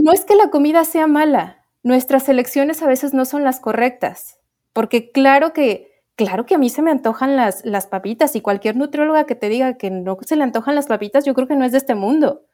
no 0.01 0.11
es 0.11 0.25
que 0.25 0.35
la 0.35 0.49
comida 0.49 0.85
sea 0.85 1.07
mala, 1.07 1.65
nuestras 1.83 2.29
elecciones 2.29 2.81
a 2.81 2.87
veces 2.87 3.13
no 3.13 3.25
son 3.25 3.43
las 3.43 3.59
correctas, 3.59 4.39
porque 4.73 5.11
claro 5.11 5.53
que, 5.53 5.91
claro 6.15 6.45
que 6.45 6.55
a 6.55 6.57
mí 6.57 6.69
se 6.69 6.81
me 6.81 6.91
antojan 6.91 7.35
las, 7.35 7.63
las 7.65 7.87
papitas 7.87 8.35
y 8.35 8.41
cualquier 8.41 8.75
nutrióloga 8.75 9.25
que 9.25 9.35
te 9.35 9.49
diga 9.49 9.77
que 9.77 9.89
no 9.89 10.17
se 10.21 10.35
le 10.35 10.43
antojan 10.43 10.75
las 10.75 10.87
papitas, 10.87 11.25
yo 11.25 11.33
creo 11.33 11.47
que 11.47 11.55
no 11.55 11.65
es 11.65 11.71
de 11.71 11.77
este 11.77 11.95
mundo. 11.95 12.45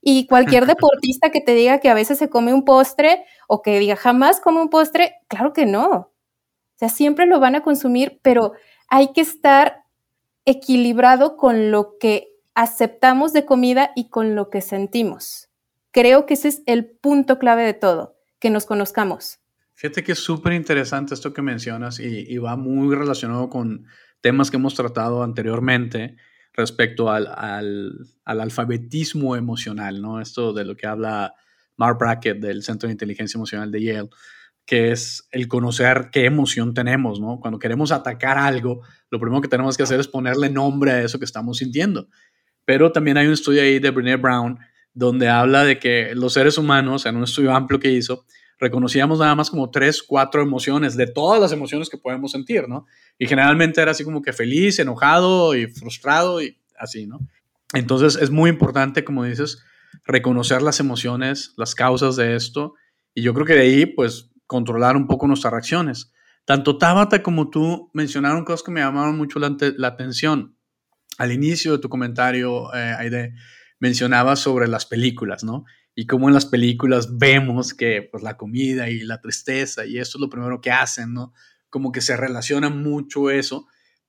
Y 0.00 0.26
cualquier 0.26 0.66
deportista 0.66 1.30
que 1.30 1.40
te 1.40 1.54
diga 1.54 1.78
que 1.78 1.88
a 1.88 1.94
veces 1.94 2.18
se 2.18 2.28
come 2.28 2.52
un 2.52 2.64
postre 2.64 3.24
o 3.48 3.62
que 3.62 3.78
diga 3.78 3.96
jamás 3.96 4.40
come 4.40 4.60
un 4.60 4.68
postre, 4.68 5.14
claro 5.28 5.52
que 5.52 5.64
no. 5.64 5.86
O 5.86 6.12
sea, 6.76 6.88
siempre 6.88 7.26
lo 7.26 7.38
van 7.38 7.54
a 7.54 7.62
consumir, 7.62 8.18
pero 8.22 8.52
hay 8.88 9.12
que 9.12 9.20
estar 9.20 9.84
equilibrado 10.44 11.36
con 11.36 11.70
lo 11.70 11.98
que 11.98 12.32
aceptamos 12.54 13.32
de 13.32 13.46
comida 13.46 13.92
y 13.94 14.08
con 14.08 14.34
lo 14.34 14.50
que 14.50 14.60
sentimos. 14.60 15.51
Creo 15.92 16.26
que 16.26 16.34
ese 16.34 16.48
es 16.48 16.62
el 16.66 16.86
punto 16.86 17.38
clave 17.38 17.62
de 17.62 17.74
todo, 17.74 18.16
que 18.40 18.50
nos 18.50 18.66
conozcamos. 18.66 19.38
Fíjate 19.74 20.02
que 20.02 20.12
es 20.12 20.18
súper 20.18 20.54
interesante 20.54 21.14
esto 21.14 21.32
que 21.32 21.42
mencionas 21.42 22.00
y, 22.00 22.36
va 22.38 22.56
muy 22.56 22.94
relacionado 22.94 23.48
con 23.48 23.86
temas 24.20 24.50
que 24.50 24.56
hemos 24.56 24.74
tratado 24.74 25.22
anteriormente 25.22 26.16
respecto 26.54 27.10
al, 27.10 27.26
al, 27.26 28.08
alfabetismo 28.24 29.36
emocional, 29.36 30.00
¿no? 30.00 30.20
Esto 30.20 30.52
de 30.52 30.64
lo 30.64 30.76
que 30.76 30.86
habla 30.86 31.34
Mark 31.76 31.98
Brackett 31.98 32.38
del 32.38 32.62
Centro 32.62 32.86
de 32.86 32.92
Inteligencia 32.92 33.38
Emocional 33.38 33.70
de 33.70 33.82
Yale 33.82 34.10
que 34.64 34.92
es 34.92 35.28
el 35.32 35.48
conocer 35.48 36.10
qué 36.12 36.24
emoción 36.24 36.72
tenemos, 36.74 37.20
¿no? 37.20 37.40
Cuando 37.40 37.58
queremos 37.58 37.90
atacar 37.90 38.38
algo, 38.38 38.82
lo 39.10 39.18
primero 39.18 39.40
que 39.40 39.48
tenemos 39.48 39.76
que 39.76 39.82
hacer 39.82 39.98
es 39.98 40.08
ponerle 40.08 40.50
nombre 40.50 40.92
a 40.92 41.02
eso 41.02 41.18
que 41.18 41.24
estamos 41.24 41.58
sintiendo. 41.58 42.08
Pero 42.64 42.92
también 42.92 43.16
hay 43.16 43.26
un 43.26 43.32
estudio 43.32 43.62
ahí 43.62 43.80
de 43.80 43.90
Brené 43.90 44.16
Brown 44.16 44.58
donde 44.94 45.28
habla 45.28 45.64
de 45.64 45.78
que 45.78 46.14
los 46.14 46.34
seres 46.34 46.58
humanos, 46.58 47.06
en 47.06 47.16
un 47.16 47.24
estudio 47.24 47.54
amplio 47.54 47.80
que 47.80 47.90
hizo, 47.90 48.24
reconocíamos 48.58 49.18
nada 49.18 49.34
más 49.34 49.50
como 49.50 49.70
tres, 49.70 50.02
cuatro 50.02 50.40
emociones, 50.40 50.96
de 50.96 51.06
todas 51.06 51.40
las 51.40 51.52
emociones 51.52 51.88
que 51.88 51.98
podemos 51.98 52.30
sentir, 52.30 52.68
¿no? 52.68 52.86
Y 53.18 53.26
generalmente 53.26 53.80
era 53.80 53.90
así 53.90 54.04
como 54.04 54.22
que 54.22 54.32
feliz, 54.32 54.78
enojado 54.78 55.56
y 55.56 55.66
frustrado 55.66 56.40
y 56.40 56.58
así, 56.78 57.06
¿no? 57.06 57.18
Entonces 57.74 58.20
es 58.22 58.30
muy 58.30 58.50
importante, 58.50 59.02
como 59.04 59.24
dices, 59.24 59.64
reconocer 60.04 60.62
las 60.62 60.80
emociones, 60.80 61.54
las 61.56 61.74
causas 61.74 62.16
de 62.16 62.36
esto. 62.36 62.74
Y 63.14 63.22
yo 63.22 63.34
creo 63.34 63.46
que 63.46 63.54
de 63.54 63.62
ahí, 63.62 63.86
pues, 63.86 64.30
controlar 64.46 64.96
un 64.96 65.06
poco 65.06 65.26
nuestras 65.26 65.52
reacciones. 65.52 66.12
Tanto 66.44 66.76
Tabata 66.76 67.22
como 67.22 67.50
tú 67.50 67.90
mencionaron 67.94 68.44
cosas 68.44 68.62
que 68.62 68.70
me 68.70 68.80
llamaron 68.80 69.16
mucho 69.16 69.38
la, 69.38 69.88
atención. 69.88 70.56
Al 71.18 71.32
inicio 71.32 71.72
de 71.72 71.78
tu 71.78 71.88
comentario, 71.88 72.72
eh, 72.74 72.94
Aide, 72.98 73.34
mencionabas 73.82 74.38
sobre 74.38 74.68
las 74.68 74.86
películas, 74.86 75.42
¿no? 75.42 75.64
Y 75.96 76.06
cómo 76.06 76.28
en 76.28 76.34
las 76.34 76.46
películas 76.46 77.18
vemos 77.18 77.74
que 77.74 78.08
pues, 78.12 78.22
la 78.22 78.36
comida 78.36 78.88
y 78.88 79.00
la 79.00 79.20
tristeza 79.20 79.84
y 79.84 79.98
eso 79.98 80.18
es 80.18 80.20
lo 80.20 80.30
primero 80.30 80.60
que 80.60 80.70
hacen, 80.70 81.12
¿no? 81.12 81.32
Como 81.68 81.90
que 81.90 82.00
se 82.00 82.16
relaciona 82.16 82.70
mucho 82.70 83.28
eso, 83.28 83.66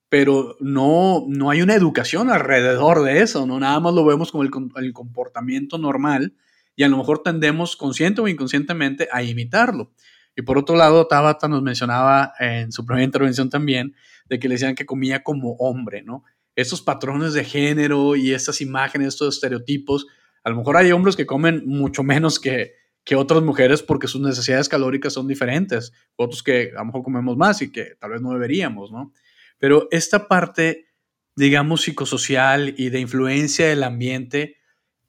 pero 0.10 0.58
no, 0.60 1.26
no 1.28 1.50
hay 1.50 1.64
una 1.64 1.74
educación 1.74 2.30
alrededor 2.30 3.02
de 3.02 3.24
eso, 3.24 3.48
¿no? 3.48 3.60
Nada 3.60 3.80
más 3.80 3.96
lo 3.96 4.06
vemos 4.06 4.32
como 4.32 4.44
el, 4.44 4.52
el 4.76 4.94
comportamiento 4.94 5.80
normal 5.80 6.36
y 6.76 6.84
a 6.84 6.88
lo 6.88 6.98
mejor 6.98 7.24
tendemos 7.24 7.76
consciente 7.76 8.22
o 8.22 8.28
inconscientemente 8.28 9.10
a 9.12 9.24
imitarlo. 9.24 9.92
Y 10.36 10.44
por 10.44 10.60
otro 10.60 10.76
lado, 10.76 11.08
Tabata 11.08 11.48
nos 11.48 11.64
mencionaba 11.64 12.34
en 12.40 12.72
su 12.72 12.86
primera 12.86 13.06
intervención 13.06 13.50
también 13.50 13.96
de 14.30 14.38
que 14.38 14.48
le 14.48 14.54
decían 14.54 14.76
que 14.76 14.86
comía 14.86 15.24
como 15.24 15.54
hombre, 15.54 16.04
¿no? 16.04 16.26
Estos 16.56 16.82
patrones 16.82 17.34
de 17.34 17.44
género 17.44 18.16
y 18.16 18.34
estas 18.34 18.62
imágenes, 18.62 19.10
estos 19.10 19.36
estereotipos, 19.36 20.08
a 20.44 20.50
lo 20.50 20.58
mejor 20.58 20.78
hay 20.78 20.92
hombres 20.92 21.16
que 21.16 21.26
comen 21.26 21.64
mucho 21.66 22.04
menos 22.04 22.40
que, 22.40 22.74
que 23.04 23.16
otras 23.16 23.42
mujeres 23.42 23.82
porque 23.82 24.08
sus 24.08 24.22
necesidades 24.22 24.70
calóricas 24.70 25.14
son 25.14 25.28
diferentes, 25.28 25.94
otros 26.16 26.44
que 26.44 26.72
a 26.76 26.80
lo 26.80 26.86
mejor 26.86 27.04
comemos 27.04 27.38
más 27.38 27.62
y 27.62 27.72
que 27.72 27.96
tal 28.00 28.12
vez 28.12 28.22
no 28.22 28.34
deberíamos, 28.34 28.92
¿no? 28.92 29.14
Pero 29.58 29.88
esta 29.92 30.28
parte, 30.28 30.88
digamos, 31.36 31.84
psicosocial 31.84 32.74
y 32.78 32.90
de 32.90 33.00
influencia 33.00 33.68
del 33.68 33.84
ambiente, 33.84 34.58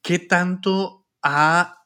¿qué 0.02 0.18
tanto 0.18 1.04
ha 1.22 1.84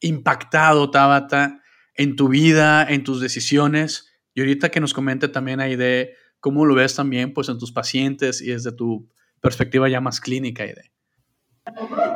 impactado 0.00 0.90
Tabata 0.90 1.62
en 1.94 2.14
tu 2.14 2.28
vida, 2.28 2.86
en 2.88 3.02
tus 3.02 3.20
decisiones. 3.20 4.12
Y 4.34 4.40
ahorita 4.40 4.70
que 4.70 4.80
nos 4.80 4.94
comente 4.94 5.26
también 5.28 5.60
ahí 5.60 5.74
de 5.74 6.14
cómo 6.40 6.64
lo 6.64 6.74
ves 6.74 6.94
también 6.94 7.32
pues 7.32 7.48
en 7.48 7.58
tus 7.58 7.72
pacientes 7.72 8.40
y 8.40 8.50
desde 8.50 8.72
tu 8.72 9.08
perspectiva 9.40 9.88
ya 9.88 10.00
más 10.00 10.20
clínica. 10.20 10.64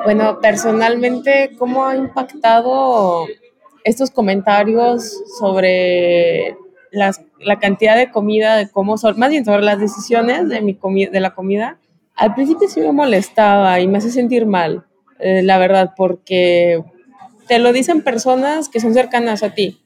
Bueno, 0.05 0.38
personalmente, 0.41 1.52
¿cómo 1.59 1.85
ha 1.85 1.97
impactado 1.97 3.26
estos 3.85 4.11
comentarios 4.11 5.23
sobre 5.38 6.57
la 6.91 7.59
cantidad 7.59 7.97
de 7.97 8.11
comida, 8.11 8.57
de 8.57 8.71
cómo 8.71 8.99
son, 8.99 9.19
más 9.19 9.31
bien 9.31 9.45
sobre 9.45 9.62
las 9.62 9.81
decisiones 9.81 10.49
de, 10.49 10.61
mi 10.61 10.76
de 11.07 11.21
la 11.21 11.35
comida, 11.35 11.79
al 12.14 12.35
principio 12.35 12.69
sí 12.69 12.81
me 12.81 12.93
molestaba 12.93 13.81
y 13.81 13.88
me 13.88 13.99
hace 13.99 14.11
sentir 14.11 14.47
mal, 14.47 14.85
eh, 15.19 15.43
la 15.43 15.59
verdad, 15.59 15.93
porque 15.97 16.85
te 17.49 17.59
lo 17.59 17.73
dicen 17.73 18.02
personas 18.02 18.69
que 18.69 18.81
son 18.81 18.93
cercanas 18.93 19.43
a 19.43 19.55
ti 19.55 19.81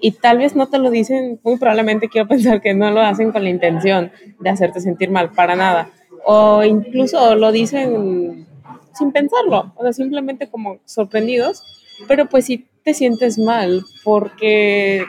y 0.00 0.12
tal 0.12 0.38
vez 0.38 0.54
no 0.54 0.68
te 0.68 0.78
lo 0.78 0.90
dicen, 0.90 1.40
muy 1.42 1.58
probablemente 1.58 2.08
quiero 2.08 2.28
pensar 2.28 2.60
que 2.60 2.74
no 2.74 2.90
lo 2.90 3.00
hacen 3.00 3.32
con 3.32 3.44
la 3.44 3.50
intención 3.50 4.12
de 4.40 4.50
hacerte 4.50 4.80
sentir 4.80 5.10
mal, 5.10 5.30
para 5.32 5.56
nada. 5.56 5.90
O 6.24 6.62
incluso 6.64 7.34
lo 7.34 7.52
dicen 7.52 8.46
sin 8.92 9.12
pensarlo, 9.12 9.72
o 9.76 9.82
sea, 9.82 9.92
simplemente 9.92 10.48
como 10.48 10.78
sorprendidos, 10.84 11.62
pero 12.08 12.28
pues 12.28 12.46
sí 12.46 12.66
te 12.82 12.94
sientes 12.94 13.38
mal, 13.38 13.82
porque 14.04 15.04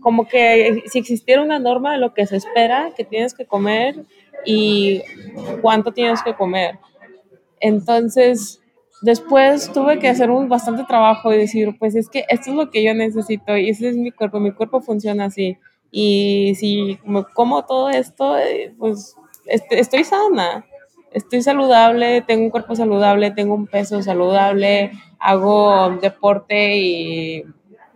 como 0.00 0.28
que 0.28 0.82
si 0.86 0.98
existiera 0.98 1.42
una 1.42 1.58
norma 1.58 1.92
de 1.92 1.98
lo 1.98 2.14
que 2.14 2.26
se 2.26 2.36
espera 2.36 2.92
que 2.96 3.04
tienes 3.04 3.34
que 3.34 3.46
comer 3.46 4.04
y 4.44 5.02
cuánto 5.62 5.92
tienes 5.92 6.22
que 6.22 6.34
comer. 6.34 6.78
Entonces, 7.60 8.60
después 9.04 9.70
tuve 9.70 9.98
que 9.98 10.08
hacer 10.08 10.30
un 10.30 10.48
bastante 10.48 10.84
trabajo 10.84 11.32
y 11.32 11.36
decir, 11.36 11.76
pues 11.78 11.94
es 11.94 12.08
que 12.08 12.24
esto 12.30 12.50
es 12.50 12.56
lo 12.56 12.70
que 12.70 12.82
yo 12.82 12.94
necesito 12.94 13.54
y 13.54 13.68
ese 13.68 13.90
es 13.90 13.96
mi 13.96 14.10
cuerpo, 14.10 14.40
mi 14.40 14.52
cuerpo 14.52 14.80
funciona 14.80 15.26
así. 15.26 15.58
Y 15.90 16.54
si 16.56 16.98
como 17.34 17.66
todo 17.66 17.90
esto, 17.90 18.38
eh, 18.38 18.74
pues 18.78 19.14
estoy 19.46 20.04
sana, 20.04 20.64
estoy 21.12 21.42
saludable, 21.42 22.22
tengo 22.22 22.44
un 22.44 22.50
cuerpo 22.50 22.74
saludable, 22.74 23.30
tengo 23.30 23.54
un 23.54 23.66
peso 23.66 24.02
saludable, 24.02 24.92
hago 25.18 25.90
deporte 26.00 26.78
y 26.78 27.44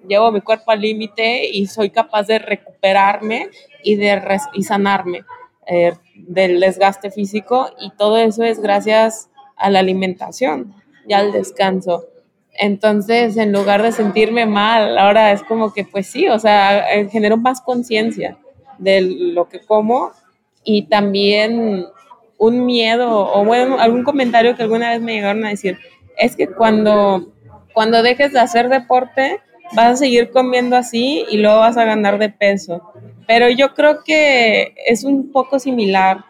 llevo 0.06 0.30
mi 0.30 0.42
cuerpo 0.42 0.72
al 0.72 0.82
límite 0.82 1.48
y 1.50 1.68
soy 1.68 1.88
capaz 1.88 2.26
de 2.26 2.38
recuperarme 2.38 3.48
y 3.82 3.96
de 3.96 4.20
y 4.52 4.62
sanarme 4.62 5.22
eh, 5.66 5.94
del 6.14 6.60
desgaste 6.60 7.10
físico 7.10 7.70
y 7.80 7.92
todo 7.96 8.18
eso 8.18 8.44
es 8.44 8.60
gracias 8.60 9.30
a 9.56 9.70
la 9.70 9.78
alimentación 9.78 10.74
y 11.08 11.14
al 11.14 11.32
descanso. 11.32 12.06
Entonces, 12.52 13.36
en 13.36 13.52
lugar 13.52 13.82
de 13.82 13.92
sentirme 13.92 14.46
mal, 14.46 14.98
ahora 14.98 15.32
es 15.32 15.42
como 15.42 15.72
que, 15.72 15.84
pues 15.84 16.08
sí, 16.08 16.28
o 16.28 16.38
sea, 16.38 16.92
eh, 16.94 17.08
genero 17.08 17.36
más 17.36 17.60
conciencia 17.60 18.36
de 18.78 19.00
lo 19.00 19.48
que 19.48 19.60
como 19.60 20.12
y 20.64 20.82
también 20.82 21.86
un 22.36 22.66
miedo 22.66 23.32
o 23.32 23.44
bueno, 23.44 23.78
algún 23.78 24.04
comentario 24.04 24.56
que 24.56 24.62
alguna 24.62 24.90
vez 24.90 25.00
me 25.00 25.14
llegaron 25.14 25.44
a 25.44 25.50
decir, 25.50 25.78
es 26.16 26.36
que 26.36 26.48
cuando, 26.48 27.32
cuando 27.72 28.02
dejes 28.02 28.32
de 28.32 28.40
hacer 28.40 28.68
deporte, 28.68 29.40
vas 29.74 29.92
a 29.92 29.96
seguir 29.96 30.30
comiendo 30.30 30.76
así 30.76 31.24
y 31.30 31.38
luego 31.38 31.60
vas 31.60 31.76
a 31.76 31.84
ganar 31.84 32.18
de 32.18 32.30
peso. 32.30 32.92
Pero 33.26 33.48
yo 33.50 33.74
creo 33.74 34.02
que 34.04 34.74
es 34.86 35.04
un 35.04 35.30
poco 35.32 35.58
similar 35.58 36.24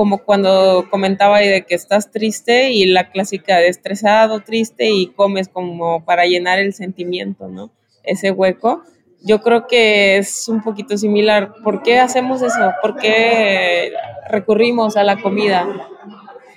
como 0.00 0.24
cuando 0.24 0.86
comentaba 0.88 1.40
de 1.40 1.66
que 1.66 1.74
estás 1.74 2.10
triste 2.10 2.70
y 2.70 2.86
la 2.86 3.10
clásica 3.10 3.58
de 3.58 3.68
estresado, 3.68 4.40
triste 4.40 4.88
y 4.88 5.08
comes 5.08 5.50
como 5.50 6.06
para 6.06 6.24
llenar 6.24 6.58
el 6.58 6.72
sentimiento, 6.72 7.48
¿no? 7.48 7.70
Ese 8.02 8.30
hueco. 8.30 8.82
Yo 9.22 9.42
creo 9.42 9.66
que 9.66 10.16
es 10.16 10.48
un 10.48 10.62
poquito 10.62 10.96
similar. 10.96 11.52
¿Por 11.62 11.82
qué 11.82 11.98
hacemos 11.98 12.40
eso? 12.40 12.72
¿Por 12.80 12.96
qué 12.96 13.92
recurrimos 14.26 14.96
a 14.96 15.04
la 15.04 15.20
comida? 15.20 15.68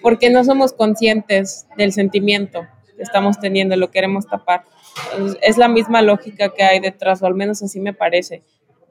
Porque 0.02 0.30
no 0.30 0.46
somos 0.46 0.72
conscientes 0.72 1.68
del 1.76 1.92
sentimiento 1.92 2.66
que 2.96 3.04
estamos 3.04 3.42
teniendo, 3.42 3.76
lo 3.76 3.92
queremos 3.92 4.26
tapar. 4.26 4.64
Es 5.42 5.58
la 5.58 5.68
misma 5.68 6.02
lógica 6.02 6.54
que 6.54 6.64
hay 6.64 6.80
detrás, 6.80 7.22
o 7.22 7.26
al 7.26 7.36
menos 7.36 7.62
así 7.62 7.82
me 7.82 7.92
parece. 7.92 8.42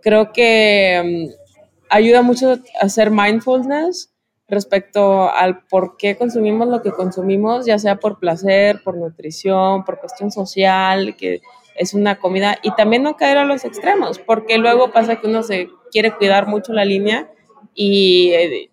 Creo 0.02 0.30
que 0.30 1.30
mm, 1.32 1.86
ayuda 1.88 2.20
mucho 2.20 2.50
a 2.52 2.84
hacer 2.84 3.10
mindfulness 3.10 4.11
respecto 4.48 5.30
al 5.32 5.62
por 5.64 5.96
qué 5.96 6.16
consumimos 6.16 6.68
lo 6.68 6.82
que 6.82 6.90
consumimos, 6.90 7.66
ya 7.66 7.78
sea 7.78 7.96
por 7.96 8.18
placer, 8.18 8.82
por 8.84 8.96
nutrición, 8.96 9.84
por 9.84 9.98
cuestión 9.98 10.30
social, 10.30 11.16
que 11.16 11.40
es 11.74 11.94
una 11.94 12.18
comida, 12.18 12.58
y 12.62 12.74
también 12.74 13.02
no 13.02 13.16
caer 13.16 13.38
a 13.38 13.44
los 13.44 13.64
extremos, 13.64 14.18
porque 14.18 14.58
luego 14.58 14.92
pasa 14.92 15.16
que 15.16 15.26
uno 15.26 15.42
se 15.42 15.68
quiere 15.90 16.12
cuidar 16.12 16.46
mucho 16.46 16.72
la 16.72 16.84
línea 16.84 17.30
y 17.74 18.30
eh, 18.32 18.70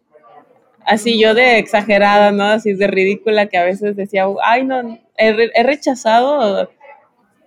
así 0.86 1.20
yo 1.20 1.34
de 1.34 1.60
exagerada, 1.60 2.32
¿no? 2.32 2.46
Así 2.46 2.74
de 2.74 2.88
ridícula 2.88 3.48
que 3.48 3.58
a 3.58 3.64
veces 3.64 3.96
decía, 3.96 4.26
ay, 4.44 4.66
no, 4.66 5.00
he, 5.18 5.64
rechazado 5.64 6.70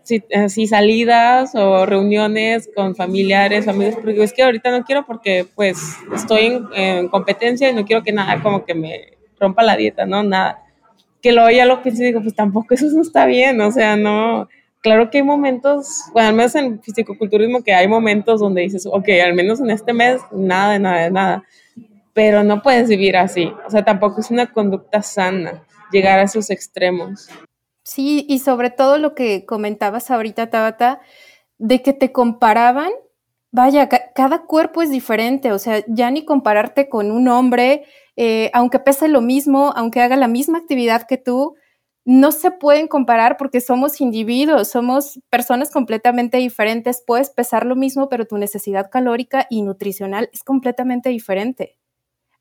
si, 0.03 0.67
salidas 0.67 1.55
o 1.55 1.87
reuniones 1.87 2.69
con 2.75 2.95
familiares, 2.95 3.69
amigos, 3.69 3.97
porque 4.01 4.23
es 4.23 4.33
que 4.33 4.43
ahorita 4.43 4.71
no 4.71 4.85
quiero 4.85 5.07
porque 5.07 5.47
pues 5.55 5.79
estoy 6.15 6.63
en, 6.75 7.09
competencia 7.09 7.71
y 7.71 7.75
no 7.75 7.85
quiero 7.85 8.03
que 8.03 8.13
nada 8.13 8.43
como 8.43 8.65
que 8.65 8.75
me 8.75 9.19
rompa 9.39 9.63
la 9.63 9.77
dieta, 9.77 10.07
¿no? 10.07 10.23
Nada. 10.23 10.63
Que 11.21 11.33
luego 11.33 11.51
ya 11.51 11.67
lo 11.67 11.83
pienso 11.83 12.03
y 12.03 12.07
digo, 12.07 12.21
pues 12.21 12.35
tampoco 12.35 12.75
eso 12.75 12.87
no 12.93 13.03
está 13.03 13.27
bien, 13.27 13.61
o 13.61 13.71
sea, 13.71 13.97
no. 13.97 14.49
Claro 14.81 15.11
que 15.11 15.19
hay 15.19 15.25
momentos, 15.25 16.07
bueno, 16.13 16.31
al 16.31 16.35
menos 16.35 16.55
en 16.57 16.83
fisicoculturismo 16.83 17.63
que 17.63 17.73
hay 17.73 17.87
momentos 17.87 18.41
donde 18.41 18.63
dices, 18.63 18.85
ok, 18.91 19.09
al 19.25 19.33
menos 19.33 19.61
en 19.61 19.71
este 19.71 19.93
mes, 19.93 20.21
nada 20.33 20.79
nada 20.81 21.09
nada. 21.11 21.45
Pero 22.13 22.43
no 22.43 22.63
puedes 22.63 22.89
vivir 22.89 23.17
así, 23.17 23.53
o 23.67 23.71
sea, 23.71 23.85
tampoco 23.85 24.21
es 24.21 24.31
una 24.31 24.53
conducta 24.53 25.01
sana 25.03 25.63
llegar 25.93 26.19
a 26.19 26.23
esos 26.23 26.51
extremos. 26.51 27.29
Sí, 27.85 28.25
y 28.29 28.39
sobre 28.39 28.71
todo 28.71 28.99
lo 28.99 29.15
que 29.15 29.45
comentabas 29.45 30.11
ahorita, 30.11 30.51
Tabata, 30.51 31.01
de 31.59 31.83
que 31.83 31.93
te 31.93 32.13
comparaban, 32.13 32.93
vaya, 33.51 33.89
cada 33.89 34.45
cuerpo 34.47 34.83
es 34.83 34.91
diferente, 34.91 35.53
o 35.53 35.59
sea, 35.59 35.85
ya 35.89 36.11
ni 36.11 36.25
compararte 36.25 36.89
con 36.89 37.11
un 37.11 37.29
hombre, 37.29 37.85
eh, 38.17 38.51
aunque 38.55 38.79
pese 38.79 39.09
lo 39.09 39.21
mismo, 39.21 39.73
aunque 39.77 40.01
haga 40.01 40.17
la 40.17 40.29
misma 40.29 40.59
actividad 40.59 41.07
que 41.09 41.19
tú, 41.19 41.57
no 42.05 42.33
se 42.33 42.51
pueden 42.51 42.89
comparar 42.89 43.37
porque 43.37 43.61
somos 43.61 44.01
individuos, 44.01 44.69
somos 44.69 45.21
personas 45.31 45.71
completamente 45.71 46.39
diferentes. 46.39 47.03
Puedes 47.07 47.31
pesar 47.31 47.65
lo 47.65 47.77
mismo, 47.77 48.09
pero 48.09 48.27
tu 48.27 48.39
necesidad 48.39 48.91
calórica 48.91 49.47
y 49.51 49.63
nutricional 49.63 50.29
es 50.33 50.43
completamente 50.45 51.11
diferente 51.11 51.79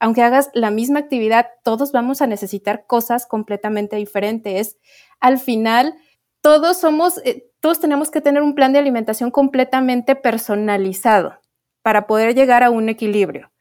aunque 0.02 0.24
hagas 0.24 0.50
la 0.56 0.72
misma 0.72 1.00
actividad, 1.00 1.48
todos 1.64 1.92
vamos 1.92 2.24
a 2.24 2.28
necesitar 2.28 2.88
cosas 2.88 3.28
completamente 3.28 3.98
diferentes. 3.98 4.78
Al 5.22 5.40
final, 5.40 5.96
todos 6.42 6.78
somos, 6.78 7.20
eh, 7.24 7.50
todos 7.60 7.80
tenemos 7.80 8.12
que 8.12 8.22
tener 8.22 8.42
un 8.42 8.56
plan 8.56 8.74
de 8.74 8.80
alimentación 8.80 9.32
completamente 9.32 10.16
personalizado 10.16 11.40
para 11.82 12.08
poder 12.08 12.36
llegar 12.36 12.64
a 12.64 12.70
un 12.70 12.90
equilibrio. 12.90 13.52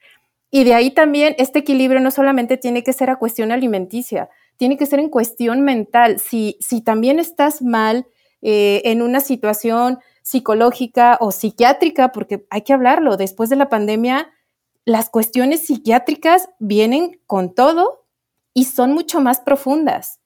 Y 0.50 0.64
de 0.64 0.74
ahí 0.74 0.90
también 0.90 1.36
este 1.38 1.60
equilibrio 1.60 2.00
no 2.00 2.10
solamente 2.10 2.56
tiene 2.56 2.82
que 2.82 2.92
ser 2.92 3.08
a 3.08 3.16
cuestión 3.16 3.52
alimenticia, 3.52 4.28
tiene 4.56 4.76
que 4.76 4.86
ser 4.86 4.98
en 4.98 5.08
cuestión 5.08 5.60
mental. 5.60 6.18
Si, 6.18 6.56
si 6.60 6.80
también 6.80 7.20
estás 7.20 7.62
mal 7.62 8.06
eh, 8.42 8.82
en 8.84 9.00
una 9.00 9.20
situación 9.20 10.00
psicológica 10.22 11.18
o 11.20 11.30
psiquiátrica, 11.30 12.10
porque 12.10 12.46
hay 12.50 12.62
que 12.62 12.72
hablarlo, 12.72 13.16
después 13.16 13.48
de 13.48 13.56
la 13.56 13.68
pandemia 13.68 14.28
las 14.84 15.10
cuestiones 15.10 15.66
psiquiátricas 15.66 16.48
vienen 16.58 17.20
con 17.26 17.54
todo 17.54 18.06
y 18.54 18.64
son 18.64 18.92
mucho 18.92 19.20
más 19.20 19.40
profundas. 19.40 20.19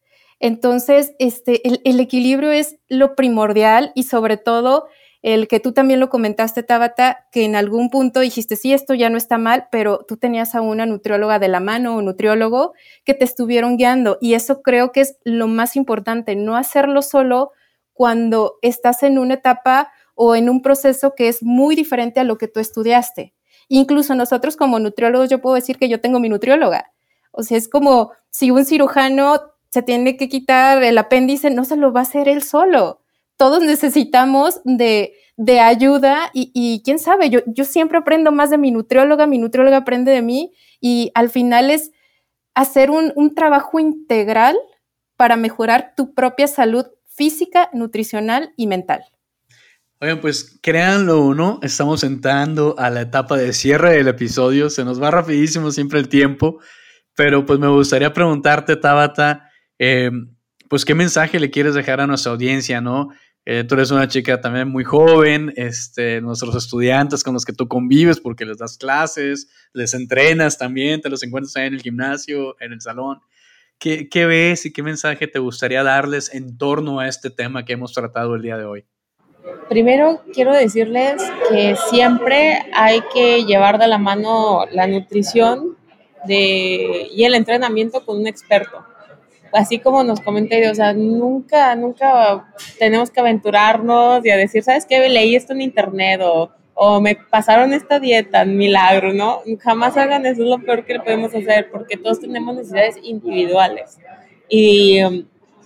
Entonces, 0.45 1.15
este, 1.19 1.63
el, 1.89 2.01
equilibrio 2.01 2.51
es 2.53 2.77
lo 2.91 3.15
primordial 3.15 3.93
y 3.95 4.03
sobre 4.03 4.37
todo 4.37 4.89
el 5.23 5.49
que 5.49 5.59
tú 5.59 5.73
también 5.73 6.01
lo 6.01 6.11
comentaste, 6.11 6.63
Tabata, 6.63 7.27
que 7.33 7.47
en 7.47 7.57
algún 7.57 7.89
punto 7.89 8.21
dijiste, 8.21 8.55
sí, 8.57 8.75
esto 8.75 8.93
ya 8.93 9.09
no 9.09 9.17
está 9.17 9.39
mal, 9.39 9.69
pero 9.73 10.05
tú 10.07 10.19
tenías 10.19 10.55
a 10.55 10.61
una 10.61 10.85
nutrióloga 10.85 11.39
de 11.39 11.49
la 11.49 11.61
mano 11.61 11.97
o 11.97 12.03
nutriólogo 12.03 12.75
que 13.07 13.15
te 13.15 13.25
estuvieron 13.25 13.79
guiando. 13.79 14.19
Y 14.21 14.35
eso 14.35 14.61
creo 14.61 14.93
que 14.93 15.01
es 15.01 15.17
lo 15.25 15.49
más 15.49 15.77
importante, 15.77 16.37
no 16.37 16.59
hacerlo 16.59 17.01
solo 17.01 17.53
cuando 17.95 18.59
estás 18.61 19.03
en 19.03 19.19
una 19.19 19.33
etapa 19.33 19.93
o 20.15 20.37
en 20.37 20.51
un 20.51 20.61
proceso 20.61 21.15
que 21.15 21.29
es 21.29 21.43
muy 21.43 21.75
diferente 21.75 22.21
a 22.21 22.25
lo 22.25 22.37
que 22.37 22.49
tú 22.49 22.61
estudiaste. 22.61 23.33
Incluso 23.69 24.15
nosotros 24.15 24.57
como 24.57 24.79
nutriólogos, 24.79 25.31
yo 25.31 25.41
puedo 25.41 25.55
decir 25.55 25.79
que 25.79 25.89
yo 25.89 26.03
tengo 26.03 26.21
mi 26.21 26.29
nutrióloga. 26.29 26.93
O 27.33 27.43
sea, 27.43 27.57
es 27.57 27.67
como 27.67 28.13
si 28.29 28.51
un 28.51 28.67
cirujano 28.67 29.54
se 29.75 29.83
tiene 29.83 30.17
que 30.17 30.29
quitar 30.29 30.85
el 30.85 30.97
apéndice, 30.97 31.51
no 31.51 31.65
se 31.65 31.75
lo 31.75 31.93
va 31.93 32.01
a 32.01 32.05
hacer 32.05 32.29
él 32.29 32.45
solo. 32.45 33.01
Todos 33.37 33.61
necesitamos 33.61 34.61
de, 34.65 35.15
ayuda 35.61 36.31
y, 36.33 36.81
quién 36.85 37.01
sabe, 37.01 37.29
yo, 37.29 37.41
yo 37.47 37.65
siempre 37.65 37.99
aprendo 37.99 38.31
más 38.31 38.51
de 38.51 38.59
mi 38.59 38.71
nutrióloga, 38.71 39.27
mi 39.27 39.39
nutrióloga 39.39 39.79
aprende 39.79 40.13
de 40.13 40.23
mí 40.23 40.53
y 40.81 41.11
al 41.17 41.29
final 41.29 41.73
es 41.73 41.91
hacer 42.55 42.93
un, 42.93 43.13
un 43.17 43.35
trabajo 43.35 43.81
integral 43.81 44.57
para 45.17 45.35
mejorar 45.35 45.95
tu 45.97 46.15
propia 46.15 46.47
salud 46.47 46.87
física, 47.09 47.69
nutricional 47.73 48.53
y 48.57 48.69
mental. 48.69 49.05
Oigan, 50.01 50.21
pues 50.21 50.57
créanlo 50.63 51.21
o 51.21 51.35
no, 51.35 51.59
estamos 51.63 52.05
entrando 52.05 52.77
a 52.79 52.91
la 52.91 53.01
etapa 53.01 53.37
de 53.37 53.53
cierre 53.53 53.95
del 53.95 54.07
episodio. 54.07 54.71
Se 54.71 54.85
nos 54.85 55.03
va 55.03 55.11
rapidísimo 55.11 55.73
siempre 55.73 55.99
el 55.99 56.09
tiempo, 56.09 56.61
pero 57.17 57.45
pues 57.45 57.59
me 57.59 57.69
gustaría 57.69 58.13
preguntarte, 58.13 58.77
Tabata, 58.77 59.51
eh, 59.87 60.11
pues 60.71 60.87
qué 60.87 60.95
mensaje 60.95 61.39
le 61.39 61.51
quieres 61.51 61.75
dejar 61.75 62.01
a 62.01 62.07
nuestra 62.07 62.33
audiencia, 62.33 62.81
¿no? 62.81 63.11
Eh, 63.45 63.65
tú 63.65 63.75
eres 63.75 63.91
una 63.91 64.09
chica 64.09 64.41
también 64.41 64.69
muy 64.69 64.83
joven, 64.83 65.53
este, 65.57 66.23
nuestros 66.23 66.57
estudiantes 66.57 67.23
con 67.23 67.35
los 67.35 67.45
que 67.45 67.53
tú 67.53 67.69
convives 67.69 68.19
porque 68.19 68.47
les 68.47 68.57
das 68.57 68.79
clases, 68.79 69.51
les 69.75 69.93
entrenas 69.93 70.57
también, 70.57 71.03
te 71.03 71.11
los 71.11 71.23
encuentras 71.23 71.55
ahí 71.57 71.67
en 71.67 71.75
el 71.75 71.83
gimnasio, 71.83 72.57
en 72.61 72.73
el 72.73 72.81
salón. 72.81 73.21
¿Qué, 73.79 74.09
¿Qué 74.09 74.25
ves 74.25 74.65
y 74.65 74.73
qué 74.73 74.83
mensaje 74.83 75.27
te 75.27 75.39
gustaría 75.39 75.83
darles 75.83 76.33
en 76.33 76.57
torno 76.57 77.01
a 77.01 77.07
este 77.07 77.29
tema 77.29 77.67
que 77.67 77.75
hemos 77.75 77.93
tratado 77.93 78.35
el 78.35 78.41
día 78.41 78.57
de 78.57 78.65
hoy? 78.65 78.87
Primero 79.69 80.23
quiero 80.33 80.55
decirles 80.55 81.23
que 81.51 81.77
siempre 81.91 82.61
hay 82.73 83.03
que 83.13 83.45
llevar 83.45 83.79
de 83.79 83.89
la 83.89 83.99
mano 83.99 84.65
la 84.73 84.87
nutrición 84.87 85.77
y 86.27 87.23
el 87.23 87.35
entrenamiento 87.35 88.03
con 88.07 88.19
un 88.19 88.27
experto 88.27 88.94
así 89.55 89.79
como 89.79 90.03
nos 90.03 90.21
comenté, 90.21 90.69
o 90.69 90.75
sea, 90.75 90.93
nunca, 90.93 91.75
nunca 91.77 92.53
tenemos 92.79 93.11
que 93.11 93.21
aventurarnos 93.21 94.25
y 94.27 94.31
a 94.31 94.37
decir, 94.37 94.63
¿sabes 94.63 94.85
qué? 94.85 95.09
Leí 95.09 95.37
esto 95.37 95.53
en 95.53 95.63
internet 95.63 96.21
o, 96.23 96.51
o 96.75 97.01
me 97.01 97.15
pasaron 97.17 97.73
esta 97.73 98.01
dieta, 98.01 98.45
milagro, 98.45 99.13
¿no? 99.13 99.43
Jamás 99.61 99.97
hagan 99.97 100.27
eso, 100.27 100.43
es 100.43 100.49
lo 100.49 100.59
peor 100.59 100.85
que 100.85 100.95
le 100.95 101.01
podemos 101.01 101.35
hacer, 101.35 101.71
porque 101.71 101.97
todos 101.97 102.21
tenemos 102.21 102.55
necesidades 102.57 102.97
individuales. 103.03 103.99
Y, 104.49 105.01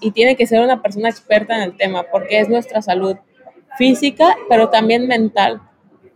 y 0.01 0.11
tiene 0.12 0.37
que 0.37 0.46
ser 0.46 0.61
una 0.61 0.83
persona 0.83 1.09
experta 1.09 1.57
en 1.57 1.62
el 1.62 1.77
tema, 1.77 2.05
porque 2.05 2.40
es 2.40 2.48
nuestra 2.48 2.83
salud 2.83 3.16
física, 3.79 4.37
pero 4.51 4.68
también 4.68 5.09
mental, 5.09 5.62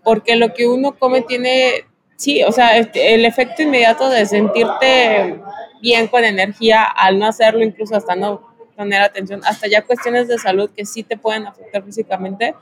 porque 0.05 0.37
lo 0.37 0.53
que 0.53 0.67
uno 0.67 0.99
come 0.99 1.23
tiene, 1.23 1.87
sí, 2.17 2.43
o 2.43 2.53
sea, 2.53 2.77
el 2.77 3.25
efecto 3.25 3.63
inmediato 3.63 4.11
de 4.11 4.27
sentirte 4.27 5.41
bien 5.83 6.07
con 6.07 6.25
energía 6.25 6.85
al 6.85 7.19
no 7.19 7.27
hacerlo, 7.27 7.63
incluso 7.63 7.97
hasta 7.97 8.15
no 8.15 8.55
poner 8.77 9.03
atención, 9.03 9.43
hasta 9.45 9.69
ya 9.69 9.83
cuestiones 9.83 10.29
de 10.29 10.39
salud 10.39 10.71
que 10.71 10.87
sí 10.87 11.03
te 11.03 11.19
pueden 11.19 11.47
afectar 11.47 11.83
físicamente. 11.83 12.55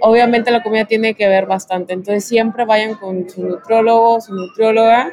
Obviamente 0.00 0.50
la 0.50 0.62
comida 0.62 0.84
tiene 0.84 1.14
que 1.14 1.28
ver 1.28 1.46
bastante, 1.46 1.92
entonces 1.92 2.24
siempre 2.24 2.64
vayan 2.64 2.96
con 2.96 3.30
su 3.30 3.42
nutriólogo, 3.42 4.20
su 4.20 4.34
nutrióloga. 4.34 5.12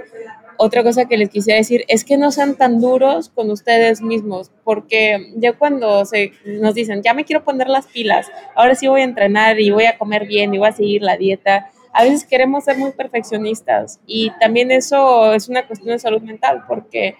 Otra 0.58 0.84
cosa 0.84 1.06
que 1.06 1.18
les 1.18 1.30
quisiera 1.30 1.58
decir 1.58 1.84
es 1.88 2.06
que 2.06 2.18
no 2.18 2.32
sean 2.32 2.56
tan 2.56 2.80
duros 2.80 3.30
con 3.30 3.52
ustedes 3.52 4.02
mismos, 4.02 4.52
porque 4.64 5.34
ya 5.36 5.54
cuando 5.54 6.06
se, 6.06 6.32
nos 6.46 6.74
dicen, 6.74 7.02
ya 7.04 7.14
me 7.14 7.26
quiero 7.26 7.44
poner 7.44 7.68
las 7.68 7.88
pilas, 7.88 8.28
ahora 8.56 8.74
sí 8.74 8.88
voy 8.88 9.02
a 9.02 9.06
entrenar 9.06 9.60
y 9.60 9.70
voy 9.70 9.86
a 9.86 9.98
comer 9.98 10.26
bien 10.26 10.54
y 10.54 10.58
voy 10.58 10.70
a 10.70 10.72
seguir 10.72 11.02
la 11.02 11.18
dieta, 11.18 11.72
a 11.96 12.04
veces 12.04 12.26
queremos 12.26 12.66
ser 12.66 12.78
muy 12.78 12.92
perfeccionistas 12.92 14.02
y 14.06 14.30
también 14.38 14.70
eso 14.70 15.34
es 15.34 15.48
una 15.48 15.66
cuestión 15.66 15.94
de 15.94 16.00
salud 16.00 16.22
mental 16.22 16.66
porque 16.68 17.16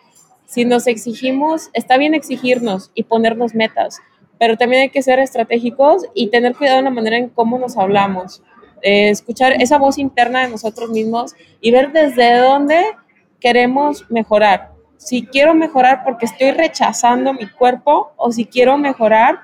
si 0.46 0.66
nos 0.66 0.86
exigimos, 0.88 1.70
está 1.72 1.98
bien 1.98 2.14
exigirnos 2.14 2.92
y 2.94 3.04
ponernos 3.04 3.56
metas, 3.56 4.02
pero 4.38 4.58
también 4.58 4.82
hay 4.82 4.90
que 4.90 5.02
ser 5.02 5.20
estratégicos 5.20 6.06
y 6.14 6.28
tener 6.28 6.56
cuidado 6.56 6.80
en 6.80 6.86
la 6.86 6.92
manera 6.92 7.18
en 7.18 7.30
cómo 7.30 7.58
nos 7.58 7.78
hablamos, 7.78 8.44
eh, 8.82 9.10
escuchar 9.10 9.54
esa 9.62 9.78
voz 9.78 9.98
interna 9.98 10.42
de 10.42 10.50
nosotros 10.50 10.90
mismos 10.90 11.36
y 11.62 11.72
ver 11.72 11.94
desde 11.94 12.38
dónde 12.40 12.84
queremos 13.40 14.06
mejorar. 14.12 14.74
Si 14.98 15.26
quiero 15.26 15.56
mejorar 15.56 16.04
porque 16.04 16.26
estoy 16.26 16.52
rechazando 16.52 17.32
mi 17.34 17.48
cuerpo 17.48 18.12
o 18.18 18.34
si 18.34 18.46
quiero 18.46 18.78
mejorar 18.78 19.40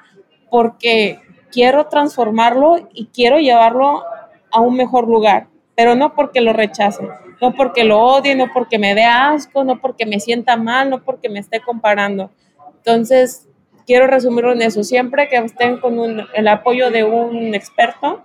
porque 0.49 1.21
quiero 1.53 1.87
transformarlo 1.87 2.89
y 2.93 3.05
quiero 3.07 3.39
llevarlo 3.39 4.03
a 4.51 4.59
un 4.59 4.75
mejor 4.75 5.07
lugar, 5.07 5.47
pero 5.75 5.95
no 5.95 6.13
porque 6.13 6.41
lo 6.41 6.53
rechace, 6.53 7.07
no 7.41 7.53
porque 7.53 7.83
lo 7.83 7.99
odie, 7.99 8.35
no 8.35 8.51
porque 8.53 8.77
me 8.77 8.95
dé 8.95 9.03
asco, 9.03 9.63
no 9.63 9.79
porque 9.79 10.05
me 10.05 10.19
sienta 10.19 10.57
mal, 10.57 10.89
no 10.89 11.03
porque 11.03 11.29
me 11.29 11.39
esté 11.39 11.61
comparando. 11.61 12.29
Entonces, 12.77 13.47
quiero 13.85 14.07
resumirlo 14.07 14.53
en 14.53 14.61
eso. 14.61 14.83
Siempre 14.83 15.27
que 15.27 15.37
estén 15.37 15.77
con 15.77 16.27
el 16.33 16.47
apoyo 16.47 16.91
de 16.91 17.03
un 17.03 17.53
experto, 17.53 18.21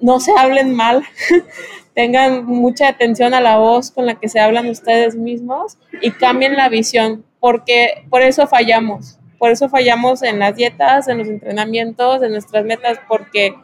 no 0.00 0.20
se 0.20 0.32
hablen 0.36 0.74
mal, 0.74 1.02
tengan 1.94 2.44
mucha 2.44 2.88
atención 2.88 3.34
a 3.34 3.40
la 3.40 3.56
voz 3.56 3.90
con 3.90 4.06
la 4.06 4.16
que 4.16 4.28
se 4.28 4.40
hablan 4.40 4.68
ustedes 4.68 5.16
mismos 5.16 5.78
y 6.02 6.10
cambien 6.10 6.56
la 6.56 6.68
visión, 6.68 7.24
porque 7.40 8.04
por 8.10 8.22
eso 8.22 8.46
fallamos. 8.46 9.18
Por 9.38 9.50
eso 9.50 9.68
fallamos 9.68 10.22
en 10.22 10.38
las 10.38 10.56
dietas, 10.56 11.08
en 11.08 11.18
los 11.18 11.28
entrenamientos, 11.28 12.22
en 12.22 12.32
nuestras 12.32 12.64
metas, 12.64 12.98
porque 13.06 13.54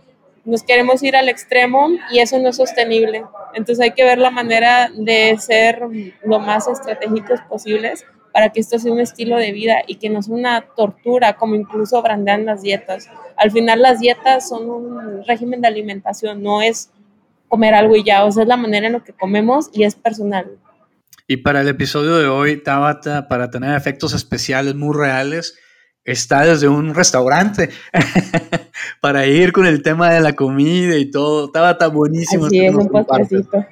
nos 0.44 0.62
queremos 0.62 1.02
ir 1.02 1.16
al 1.16 1.28
extremo 1.28 1.88
y 2.11 2.18
eso 2.18 2.38
no 2.38 2.48
es 2.48 2.57
sostenible. 2.57 3.24
Entonces 3.55 3.81
hay 3.81 3.92
que 3.92 4.05
ver 4.05 4.18
la 4.18 4.31
manera 4.31 4.90
de 4.94 5.37
ser 5.38 5.83
lo 6.24 6.40
más 6.40 6.68
estratégicos 6.68 7.40
posibles 7.48 8.05
para 8.33 8.48
que 8.48 8.61
esto 8.61 8.78
sea 8.78 8.92
un 8.92 9.00
estilo 9.00 9.37
de 9.37 9.52
vida 9.52 9.83
y 9.87 9.96
que 9.96 10.09
no 10.09 10.22
sea 10.22 10.35
una 10.35 10.62
tortura, 10.62 11.35
como 11.35 11.55
incluso 11.55 12.00
brandean 12.02 12.46
las 12.46 12.62
dietas. 12.62 13.09
Al 13.37 13.50
final 13.50 13.83
las 13.83 14.00
dietas 14.00 14.48
son 14.48 14.70
un 14.70 15.24
régimen 15.24 15.61
de 15.61 15.68
alimentación, 15.68 16.42
no 16.42 16.62
es 16.62 16.90
comer 17.48 17.74
algo 17.74 17.94
y 17.96 18.05
ya, 18.05 18.24
o 18.24 18.33
sea, 18.33 18.44
es 18.44 18.48
la 18.48 18.57
manera 18.57 18.87
en 18.87 18.94
la 18.94 19.05
que 19.05 19.12
comemos 19.12 19.68
y 19.74 19.85
es 19.85 19.94
personal. 19.94 20.59
Y 21.28 21.38
para 21.38 21.61
el 21.61 21.68
episodio 21.68 22.16
de 22.16 22.26
hoy, 22.26 22.62
Tabata, 22.62 23.28
para 23.28 23.50
tener 23.50 23.76
efectos 23.76 24.14
especiales 24.14 24.74
muy 24.74 24.96
reales, 24.96 25.59
está 26.04 26.44
desde 26.44 26.68
un 26.68 26.94
restaurante 26.94 27.70
para 29.00 29.26
ir 29.26 29.52
con 29.52 29.66
el 29.66 29.82
tema 29.82 30.10
de 30.10 30.20
la 30.20 30.34
comida 30.34 30.96
y 30.96 31.10
todo. 31.10 31.46
Estaba 31.46 31.78
tan 31.78 31.92
buenísimo. 31.92 32.48
Sí, 32.48 32.60
es 32.66 32.74
un 32.74 32.88
postrecito. 32.88 33.64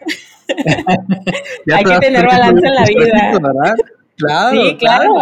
Hay 1.72 1.84
que 1.84 1.98
tener 1.98 2.26
balance 2.26 2.66
en 2.66 2.74
la 2.74 2.84
vida. 2.84 3.74
Claro. 4.16 4.50
Sí, 4.50 4.76
claro. 4.76 5.14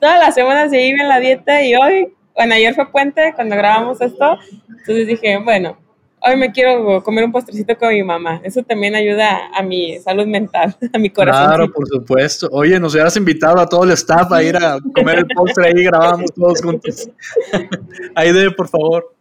Todas 0.00 0.18
las 0.18 0.34
semanas 0.34 0.70
se 0.70 0.78
vive 0.78 1.02
en 1.02 1.08
la 1.08 1.20
dieta 1.20 1.62
y 1.62 1.74
hoy, 1.76 2.12
bueno, 2.34 2.54
ayer 2.54 2.74
fue 2.74 2.90
puente 2.90 3.32
cuando 3.34 3.56
grabamos 3.56 4.00
esto. 4.00 4.38
Entonces 4.68 5.06
dije, 5.06 5.38
bueno, 5.38 5.78
hoy 6.24 6.36
me 6.36 6.52
quiero 6.52 7.02
comer 7.02 7.24
un 7.24 7.32
postrecito 7.32 7.76
con 7.78 7.90
mi 7.90 8.02
mamá. 8.02 8.40
Eso 8.42 8.62
también 8.62 8.94
ayuda 8.94 9.50
a 9.54 9.62
mi 9.62 9.98
salud 10.00 10.26
mental, 10.26 10.76
a 10.92 10.98
mi 10.98 11.10
corazón. 11.10 11.46
Claro, 11.46 11.72
por 11.72 11.86
supuesto. 11.86 12.48
Oye, 12.52 12.80
nos 12.80 12.94
hubieras 12.94 13.16
invitado 13.16 13.58
a 13.60 13.66
todo 13.66 13.84
el 13.84 13.92
staff 13.92 14.32
a 14.32 14.42
ir 14.42 14.56
a 14.56 14.78
comer 14.94 15.18
el 15.18 15.26
postre 15.26 15.68
ahí, 15.68 15.84
grabamos 15.84 16.32
todos 16.32 16.62
juntos. 16.62 17.08
Aide, 18.14 18.50
por 18.52 18.68
favor. 18.68 19.14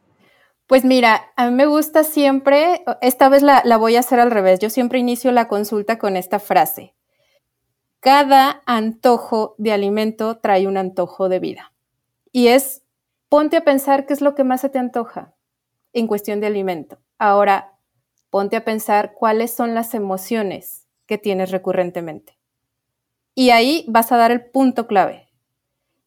Pues 0.65 0.85
mira, 0.85 1.31
a 1.35 1.49
mí 1.49 1.55
me 1.55 1.65
gusta 1.65 2.03
siempre, 2.03 2.83
esta 3.01 3.29
vez 3.29 3.43
la, 3.43 3.61
la 3.65 3.77
voy 3.77 3.97
a 3.97 3.99
hacer 3.99 4.19
al 4.19 4.31
revés, 4.31 4.59
yo 4.59 4.69
siempre 4.69 4.97
inicio 4.97 5.31
la 5.31 5.47
consulta 5.47 5.99
con 5.99 6.15
esta 6.15 6.39
frase. 6.39 6.95
Cada 7.99 8.61
antojo 8.65 9.55
de 9.57 9.73
alimento 9.73 10.37
trae 10.37 10.65
un 10.67 10.77
antojo 10.77 11.29
de 11.29 11.39
vida. 11.39 11.73
Y 12.31 12.47
es, 12.47 12.81
ponte 13.29 13.57
a 13.57 13.63
pensar 13.63 14.05
qué 14.05 14.13
es 14.13 14.21
lo 14.21 14.35
que 14.35 14.43
más 14.43 14.61
se 14.61 14.69
te 14.69 14.79
antoja 14.79 15.33
en 15.93 16.07
cuestión 16.07 16.39
de 16.39 16.47
alimento. 16.47 16.99
Ahora, 17.17 17.77
ponte 18.29 18.55
a 18.55 18.65
pensar 18.65 19.13
cuáles 19.13 19.53
son 19.53 19.75
las 19.75 19.93
emociones 19.93 20.87
que 21.05 21.17
tienes 21.17 21.51
recurrentemente. 21.51 22.37
Y 23.35 23.51
ahí 23.51 23.85
vas 23.87 24.11
a 24.11 24.17
dar 24.17 24.31
el 24.31 24.45
punto 24.45 24.87
clave. 24.87 25.29